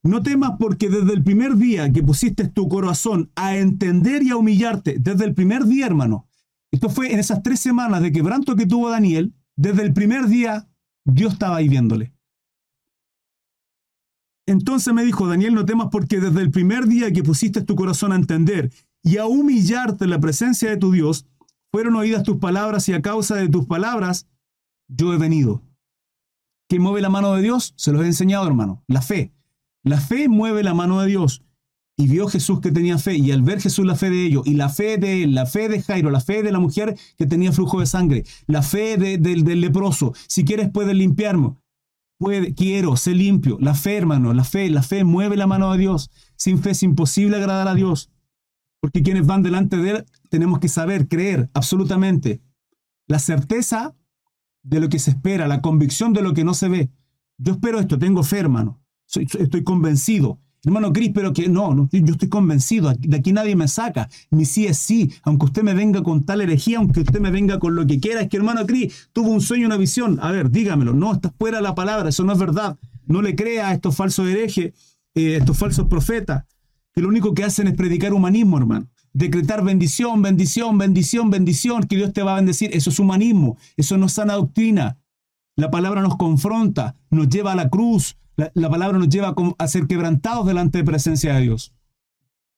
[0.03, 4.37] no temas porque desde el primer día que pusiste tu corazón a entender y a
[4.37, 6.27] humillarte, desde el primer día, hermano,
[6.71, 10.67] esto fue en esas tres semanas de quebranto que tuvo Daniel, desde el primer día
[11.05, 12.13] Dios estaba ahí viéndole.
[14.45, 18.13] Entonces me dijo, Daniel, no temas porque desde el primer día que pusiste tu corazón
[18.13, 18.71] a entender
[19.03, 21.25] y a humillarte en la presencia de tu Dios,
[21.77, 24.25] fueron oídas tus palabras y a causa de tus palabras
[24.87, 25.61] yo he venido.
[26.67, 27.75] ¿Qué mueve la mano de Dios?
[27.77, 28.83] Se los he enseñado, hermano.
[28.87, 29.31] La fe.
[29.83, 31.43] La fe mueve la mano de Dios.
[31.95, 34.55] Y vio Jesús que tenía fe, y al ver Jesús la fe de ellos, y
[34.55, 37.51] la fe de él, la fe de Jairo, la fe de la mujer que tenía
[37.51, 41.57] flujo de sangre, la fe del leproso, si quieres puedes limpiarme,
[42.17, 45.77] puede, quiero, sé limpio, la fe hermano, la fe, la fe mueve la mano de
[45.77, 48.11] Dios, sin fe es imposible agradar a Dios,
[48.79, 52.41] porque quienes van delante de Él tenemos que saber, creer absolutamente.
[53.07, 53.95] La certeza
[54.63, 56.91] de lo que se espera, la convicción de lo que no se ve.
[57.37, 58.81] Yo espero esto, tengo fe, hermano.
[59.15, 60.39] estoy convencido.
[60.65, 64.09] Hermano Cris, pero que no, yo estoy convencido, de aquí nadie me saca.
[64.31, 67.57] Mi sí es sí, aunque usted me venga con tal herejía, aunque usted me venga
[67.59, 70.19] con lo que quiera, es que hermano Cris tuvo un sueño, una visión.
[70.21, 72.77] A ver, dígamelo, no, está fuera de la palabra, eso no es verdad.
[73.05, 74.73] No le crea a estos falsos herejes,
[75.15, 76.43] eh, estos falsos profetas
[76.93, 78.89] que lo único que hacen es predicar humanismo, hermano.
[79.17, 82.69] Decretar bendición, bendición, bendición, bendición, que Dios te va a bendecir.
[82.71, 84.99] Eso es humanismo, eso no es sana doctrina.
[85.55, 89.67] La palabra nos confronta, nos lleva a la cruz, la, la palabra nos lleva a
[89.67, 91.73] ser quebrantados delante de presencia de Dios.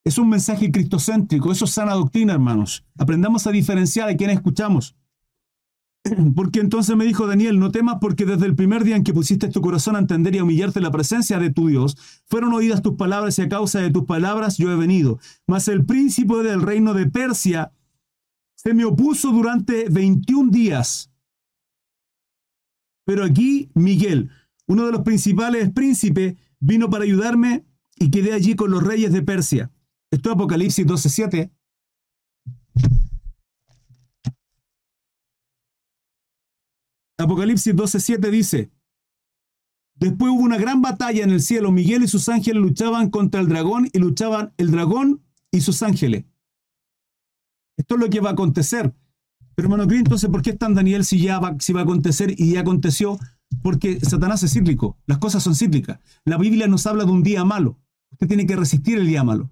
[0.03, 2.83] Es un mensaje cristocéntrico, eso es sana doctrina, hermanos.
[2.97, 4.97] Aprendamos a diferenciar a quienes escuchamos.
[6.35, 9.49] Porque entonces me dijo Daniel, no temas porque desde el primer día en que pusiste
[9.49, 12.95] tu corazón a entender y a humillarte la presencia de tu Dios, fueron oídas tus
[12.95, 15.19] palabras y a causa de tus palabras yo he venido.
[15.47, 17.71] Mas el príncipe del reino de Persia
[18.55, 21.11] se me opuso durante 21 días.
[23.05, 24.29] Pero aquí Miguel,
[24.67, 29.21] uno de los principales príncipes, vino para ayudarme y quedé allí con los reyes de
[29.21, 29.71] Persia.
[30.11, 31.51] Esto es Apocalipsis 12.7.
[37.29, 38.71] Apocalipsis 12.7 dice,
[39.93, 41.71] Después hubo una gran batalla en el cielo.
[41.71, 45.21] Miguel y sus ángeles luchaban contra el dragón y luchaban el dragón
[45.51, 46.25] y sus ángeles.
[47.77, 48.95] Esto es lo que va a acontecer.
[49.53, 52.53] Pero hermano Cris, entonces, ¿por qué está en Daniel si ya va, a acontecer y
[52.53, 53.19] ya aconteció?
[53.61, 54.97] Porque Satanás es cíclico.
[55.05, 55.99] Las cosas son cíclicas.
[56.25, 57.77] La Biblia nos habla de un día malo.
[58.11, 59.51] Usted tiene que resistir el día malo.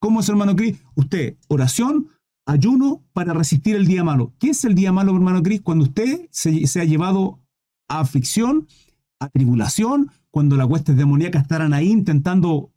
[0.00, 0.76] ¿Cómo es, hermano Cris?
[0.96, 2.08] Usted, oración,
[2.46, 4.32] ayuno para resistir el día malo.
[4.38, 5.60] ¿Qué es el día malo, hermano Cris?
[5.62, 7.40] Cuando usted se, ha llevado
[7.88, 8.66] a aflicción,
[9.20, 12.72] a tribulación, cuando las huestes demoníacas estarán ahí intentando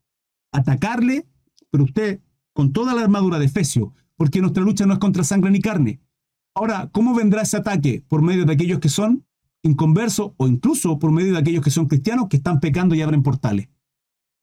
[0.52, 1.28] atacarle,
[1.72, 2.22] pero usted
[2.54, 6.00] con toda la armadura de Efesio, porque nuestra lucha no es contra sangre ni carne.
[6.54, 8.04] Ahora, ¿cómo vendrá ese ataque?
[8.08, 9.26] Por medio de aquellos que son
[9.62, 13.24] inconversos o incluso por medio de aquellos que son cristianos que están pecando y abren
[13.24, 13.68] portales.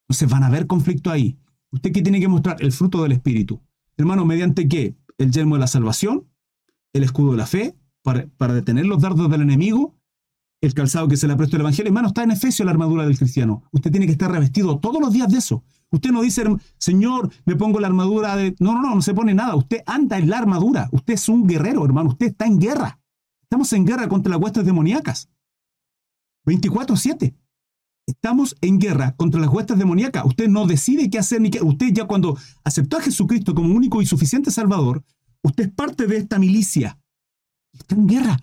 [0.03, 1.39] Entonces van a haber conflicto ahí.
[1.71, 2.57] ¿Usted qué tiene que mostrar?
[2.61, 3.63] El fruto del Espíritu.
[3.97, 4.97] Hermano, ¿mediante qué?
[5.23, 6.29] El yermo de la salvación,
[6.93, 9.95] el escudo de la fe, para, para detener los dardos del enemigo,
[10.61, 11.89] el calzado que se le ha puesto el Evangelio.
[11.89, 13.65] Hermano, está en Efesio la armadura del cristiano.
[13.73, 15.65] Usted tiene que estar revestido todos los días de eso.
[15.91, 16.45] Usted no dice,
[16.79, 18.55] Señor, me pongo la armadura de...
[18.61, 19.57] No, no, no, no se pone nada.
[19.57, 20.89] Usted anda en la armadura.
[20.93, 22.11] Usted es un guerrero, hermano.
[22.11, 22.99] Usted está en guerra.
[23.43, 25.29] Estamos en guerra contra las huestes demoníacas.
[26.47, 27.35] 24-7.
[28.07, 30.25] Estamos en guerra contra las huestes demoníacas.
[30.25, 31.63] Usted no decide qué hacer ni qué.
[31.63, 35.05] Usted ya cuando aceptó a Jesucristo como único y suficiente Salvador,
[35.43, 36.99] usted es parte de esta milicia.
[37.73, 38.39] Está en guerra.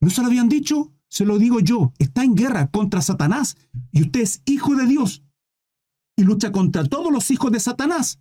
[0.00, 0.92] ¿No se lo habían dicho?
[1.08, 3.56] se lo digo yo, está en guerra contra Satanás
[3.92, 5.22] y usted es hijo de Dios
[6.16, 8.20] y lucha contra todos los hijos de Satanás.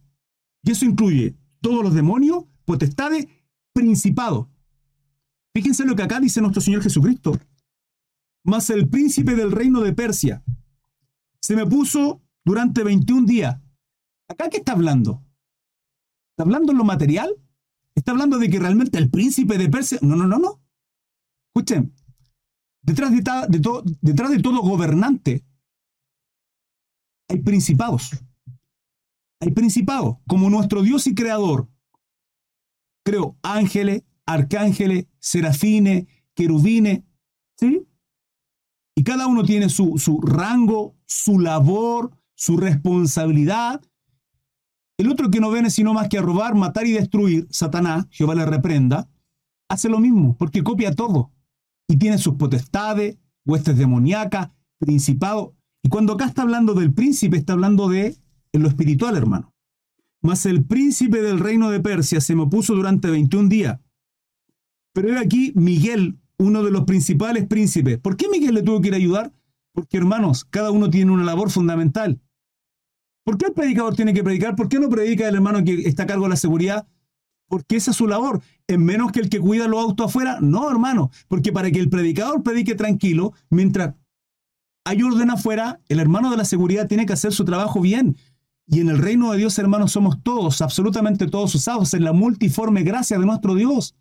[0.64, 3.28] Y eso incluye todos los demonios, potestades,
[3.74, 4.48] principados.
[5.54, 7.38] Fíjense lo que acá dice nuestro Señor Jesucristo.
[8.46, 10.42] Mas el príncipe del reino de Persia
[11.42, 13.60] se me puso durante 21 días.
[14.30, 15.22] ¿Acá qué está hablando?
[16.32, 17.36] ¿Está hablando en lo material?
[17.94, 20.00] ¿Está hablando de que realmente el príncipe de Persia...
[20.02, 20.62] No, no, no, no.
[21.50, 21.94] Escuchen,
[22.86, 23.24] Detrás de,
[24.02, 25.44] detrás de todo gobernante
[27.28, 28.12] hay principados.
[29.40, 31.68] Hay principados, como nuestro Dios y Creador.
[33.04, 37.02] Creo ángeles, arcángeles, serafines, querubines,
[37.58, 37.88] ¿sí?
[38.96, 43.82] Y cada uno tiene su, su rango, su labor, su responsabilidad.
[44.98, 48.36] El otro que no viene sino más que a robar, matar y destruir, Satanás, Jehová
[48.36, 49.10] le reprenda,
[49.70, 51.32] hace lo mismo, porque copia todo
[51.88, 55.56] y tiene sus potestades, huestes demoníacas, principado.
[55.84, 58.18] Y cuando acá está hablando del príncipe, está hablando de
[58.54, 59.54] lo espiritual, hermano.
[60.22, 63.80] Mas el príncipe del reino de Persia se me opuso durante 21 días.
[64.94, 67.98] Pero era aquí Miguel, uno de los principales príncipes.
[68.00, 69.34] ¿Por qué Miguel le tuvo que ir a ayudar?
[69.74, 72.20] Porque, hermanos, cada uno tiene una labor fundamental.
[73.24, 74.56] ¿Por qué el predicador tiene que predicar?
[74.56, 76.88] ¿Por qué no predica el hermano que está a cargo de la seguridad?
[77.48, 78.42] porque esa es su labor.
[78.68, 80.40] ¿Es menos que el que cuida los autos afuera?
[80.42, 83.96] No, hermano, porque para que el predicador predique tranquilo, mientras
[84.84, 88.16] hay orden afuera, el hermano de la seguridad tiene que hacer su trabajo bien.
[88.68, 92.84] Y en el reino de Dios, hermanos, somos todos, absolutamente todos usados en la multiforme
[92.84, 93.96] gracia de nuestro Dios.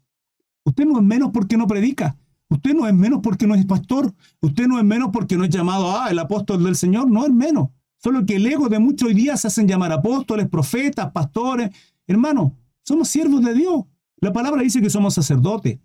[0.65, 2.17] Usted no es menos porque no predica.
[2.49, 4.15] Usted no es menos porque no es pastor.
[4.41, 7.11] Usted no es menos porque no es llamado, ah, el apóstol del Señor.
[7.11, 7.71] No es menos.
[7.99, 11.71] Solo que el ego de muchos hoy día se hacen llamar apóstoles, profetas, pastores.
[12.07, 13.85] Hermano, somos siervos de Dios.
[14.19, 15.79] La palabra dice que somos sacerdotes,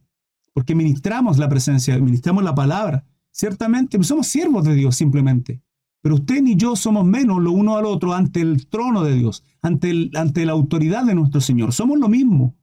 [0.54, 3.06] porque ministramos la presencia, ministramos la palabra.
[3.32, 5.62] Ciertamente, somos siervos de Dios simplemente.
[6.02, 9.44] Pero usted ni yo somos menos lo uno al otro ante el trono de Dios,
[9.62, 11.74] ante, ante la autoridad de nuestro Señor.
[11.74, 12.56] Somos lo mismo.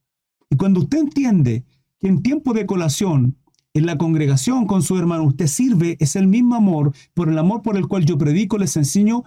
[0.51, 1.65] Y cuando usted entiende
[1.99, 3.37] que en tiempo de colación,
[3.79, 7.63] en la congregación con su hermano, usted sirve, es el mismo amor, por el amor
[7.63, 9.25] por el cual yo predico, les enseño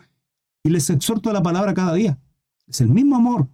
[0.63, 2.19] y les exhorto a la palabra cada día.
[2.67, 3.49] Es el mismo amor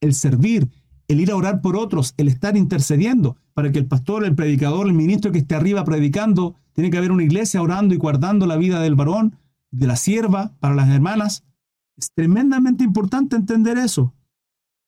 [0.00, 0.68] el servir,
[1.08, 4.86] el ir a orar por otros, el estar intercediendo, para que el pastor, el predicador,
[4.86, 8.56] el ministro que esté arriba predicando, tiene que haber una iglesia orando y guardando la
[8.56, 9.36] vida del varón,
[9.70, 11.44] de la sierva, para las hermanas.
[11.96, 14.14] Es tremendamente importante entender eso.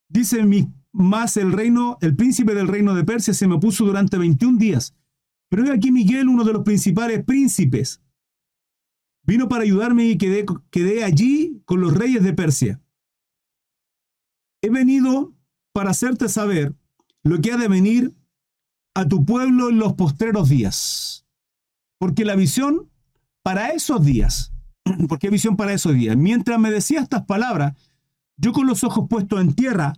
[0.09, 4.19] Dice mi, más el reino, el príncipe del reino de Persia se me opuso durante
[4.19, 4.95] 21 días.
[5.49, 8.03] Pero he aquí Miguel, uno de los principales príncipes,
[9.23, 12.81] vino para ayudarme y quedé, allí con los reyes de Persia.
[14.63, 15.35] He venido
[15.73, 16.75] para hacerte saber
[17.23, 18.15] lo que ha de venir
[18.95, 21.27] a tu pueblo en los postreros días.
[21.99, 22.91] Porque la visión
[23.43, 24.53] para esos días,
[25.09, 26.17] ¿por qué visión para esos días?
[26.17, 27.75] Mientras me decía estas palabras,
[28.37, 29.95] yo con los ojos puestos en tierra,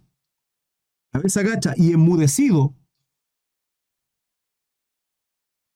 [1.13, 2.75] cabeza agacha y enmudecido,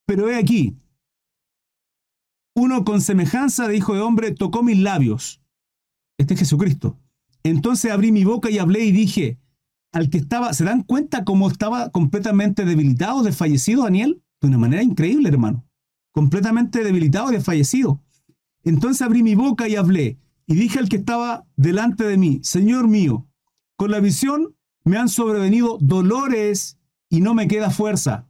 [0.07, 0.77] pero he aquí,
[2.57, 5.41] uno con semejanza de hijo de hombre tocó mis labios
[6.19, 6.99] Este es Jesucristo.
[7.43, 9.39] Entonces abrí mi boca y hablé y dije,
[9.93, 14.23] al que estaba, ¿se dan cuenta cómo estaba completamente debilitado, desfallecido Daniel?
[14.41, 15.67] De una manera increíble, hermano.
[16.13, 18.01] Completamente debilitado, desfallecido.
[18.63, 22.89] Entonces abrí mi boca y hablé, y dije al que estaba delante de mí, Señor
[22.89, 23.27] mío,
[23.77, 26.79] con la visión me han sobrevenido dolores
[27.11, 28.27] y no me queda fuerza.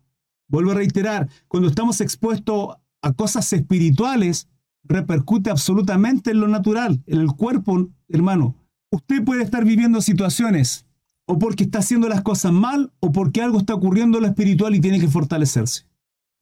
[0.55, 4.47] Vuelvo a reiterar, cuando estamos expuestos a cosas espirituales,
[4.85, 8.55] repercute absolutamente en lo natural, en el cuerpo, hermano.
[8.93, 10.87] Usted puede estar viviendo situaciones
[11.27, 14.77] o porque está haciendo las cosas mal o porque algo está ocurriendo en lo espiritual
[14.77, 15.89] y tiene que fortalecerse.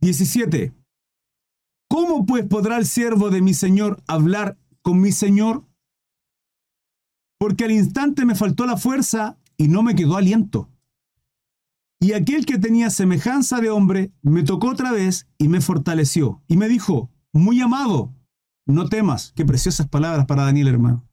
[0.02, 0.74] 17.
[1.88, 5.64] ¿Cómo pues podrá el siervo de mi Señor hablar con mi Señor?
[7.38, 10.68] Porque al instante me faltó la fuerza y no me quedó aliento.
[12.03, 16.42] Y aquel que tenía semejanza de hombre me tocó otra vez y me fortaleció.
[16.48, 18.12] Y me dijo, muy amado,
[18.66, 19.32] no temas.
[19.36, 21.09] Qué preciosas palabras para Daniel, hermano.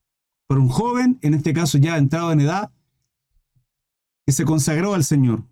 [0.47, 2.71] Para un joven, en este caso ya entrado en edad,
[4.25, 5.45] que se consagró al Señor.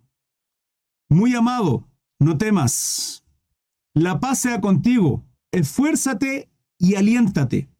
[1.08, 3.24] Muy amado, no temas.
[3.94, 5.24] La paz sea contigo.
[5.52, 7.70] Esfuérzate y aliéntate.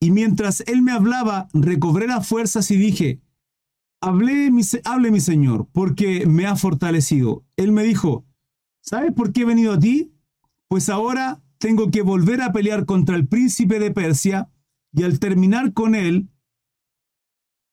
[0.00, 3.20] Y mientras él me hablaba, recobré las fuerzas y dije,
[4.04, 7.44] Hablé, mi, hable mi Señor, porque me ha fortalecido.
[7.56, 8.26] Él me dijo,
[8.80, 10.12] ¿sabes por qué he venido a ti?
[10.66, 14.50] Pues ahora tengo que volver a pelear contra el príncipe de Persia
[14.92, 16.28] y al terminar con él,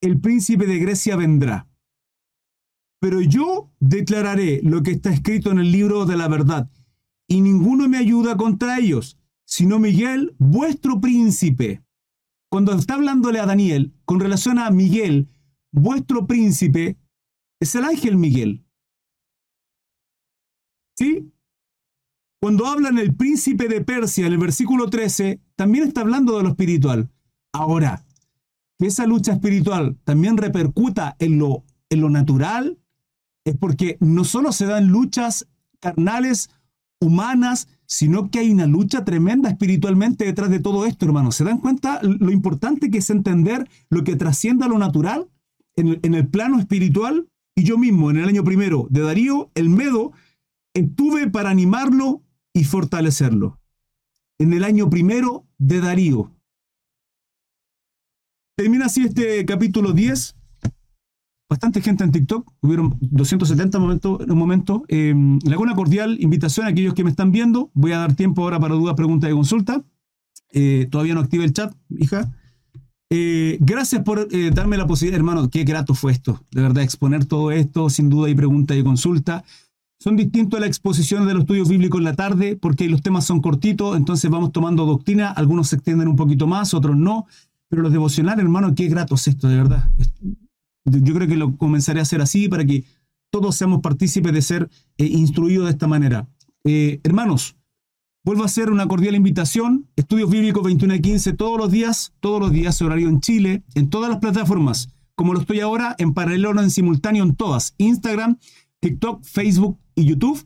[0.01, 1.67] el príncipe de Grecia vendrá.
[2.99, 6.69] Pero yo declararé lo que está escrito en el libro de la verdad,
[7.27, 11.81] y ninguno me ayuda contra ellos, sino Miguel, vuestro príncipe.
[12.49, 15.27] Cuando está hablándole a Daniel con relación a Miguel,
[15.71, 16.97] vuestro príncipe
[17.59, 18.65] es el ángel Miguel.
[20.97, 21.31] ¿Sí?
[22.41, 26.49] Cuando hablan el príncipe de Persia en el versículo 13, también está hablando de lo
[26.49, 27.11] espiritual.
[27.51, 28.05] Ahora,
[28.77, 32.79] que esa lucha espiritual también repercuta en lo, en lo natural,
[33.43, 35.47] es porque no solo se dan luchas
[35.81, 36.49] carnales,
[37.01, 41.35] humanas, sino que hay una lucha tremenda espiritualmente detrás de todo esto, hermanos.
[41.35, 45.27] ¿Se dan cuenta lo importante que es entender lo que trasciende a lo natural?
[45.79, 50.11] En el, plano espiritual y yo mismo en el año primero de Darío, el Medo,
[50.73, 52.23] estuve para animarlo
[52.53, 53.59] y fortalecerlo.
[54.37, 56.31] En el año primero de Darío.
[58.55, 60.35] Termina así este capítulo 10.
[61.49, 64.83] Bastante gente en TikTok, hubieron 270 momentos, en un momento.
[64.87, 65.15] Eh,
[65.75, 67.71] cordial invitación a aquellos que me están viendo.
[67.73, 69.83] Voy a dar tiempo ahora para dudas, preguntas y consulta.
[70.51, 72.31] Eh, todavía no active el chat, hija.
[73.11, 75.49] Eh, gracias por eh, darme la posibilidad, hermano.
[75.49, 76.43] Qué grato fue esto.
[76.51, 79.43] De verdad, exponer todo esto, sin duda, y pregunta y consulta.
[80.01, 83.25] Son distintos a la exposición de los estudios bíblicos en la tarde, porque los temas
[83.25, 85.31] son cortitos, entonces vamos tomando doctrina.
[85.31, 87.25] Algunos se extienden un poquito más, otros no.
[87.67, 89.89] Pero los devocionales, hermano, qué grato es esto, de verdad.
[90.85, 92.85] Yo creo que lo comenzaré a hacer así para que
[93.31, 96.27] todos seamos partícipes de ser eh, instruidos de esta manera.
[96.63, 97.55] hermanos,
[98.29, 99.87] Vuelvo a hacer una cordial invitación.
[99.95, 103.89] Estudios Bíblicos 21 y 15 todos los días, todos los días, horario en Chile, en
[103.89, 107.73] todas las plataformas, como lo estoy ahora, en paralelo en simultáneo en todas.
[107.79, 108.37] Instagram,
[108.81, 110.45] TikTok, Facebook y YouTube.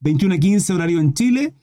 [0.00, 1.54] 21 y 15 horario en Chile.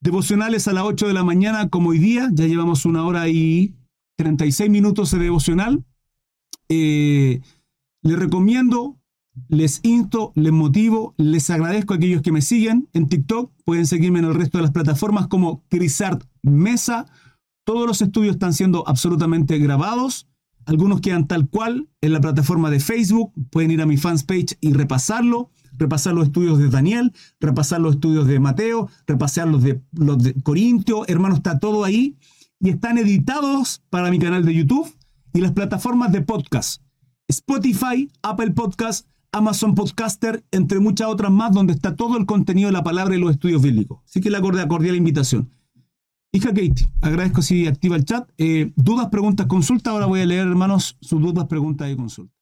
[0.00, 2.28] Devocionales a las 8 de la mañana, como hoy día.
[2.32, 3.76] Ya llevamos una hora y
[4.16, 5.84] 36 minutos de devocional.
[6.68, 7.40] Eh,
[8.02, 8.98] les recomiendo
[9.48, 13.52] les insto, les motivo, les agradezco a aquellos que me siguen en TikTok.
[13.64, 17.06] Pueden seguirme en el resto de las plataformas como Crisart Mesa.
[17.64, 20.28] Todos los estudios están siendo absolutamente grabados.
[20.66, 23.32] Algunos quedan tal cual en la plataforma de Facebook.
[23.50, 25.50] Pueden ir a mi fans page y repasarlo.
[25.76, 30.34] Repasar los estudios de Daniel, repasar los estudios de Mateo, repasar los de, los de
[30.42, 31.04] Corintio.
[31.08, 32.16] Hermano, está todo ahí.
[32.60, 34.94] Y están editados para mi canal de YouTube
[35.32, 36.80] y las plataformas de podcast.
[37.28, 42.72] Spotify, Apple Podcast, Amazon Podcaster, entre muchas otras más, donde está todo el contenido de
[42.72, 44.00] la palabra y los estudios bíblicos.
[44.04, 45.50] Así que la cordial, invitación.
[46.30, 48.28] Hija Kate, agradezco si activa el chat.
[48.38, 49.92] Eh, dudas, preguntas, consultas.
[49.92, 52.34] Ahora voy a leer, hermanos, sus dudas, preguntas y consultas.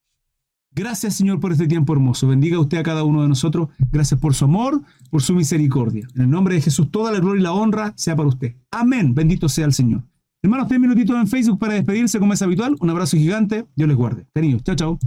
[0.75, 2.27] Gracias, Señor, por este tiempo hermoso.
[2.29, 3.69] Bendiga usted a cada uno de nosotros.
[3.91, 6.07] Gracias por su amor, por su misericordia.
[6.15, 8.57] En el nombre de Jesús, toda la gloria y la honra sea para usted.
[8.71, 9.15] Amén.
[9.15, 10.05] Bendito sea el Señor.
[10.43, 12.77] Hermanos, tres minutitos en Facebook para despedirse como es habitual.
[12.81, 13.67] Un abrazo gigante.
[13.77, 14.27] Dios les guarde.
[14.35, 14.63] Cariños.
[14.63, 14.99] Chao, chao.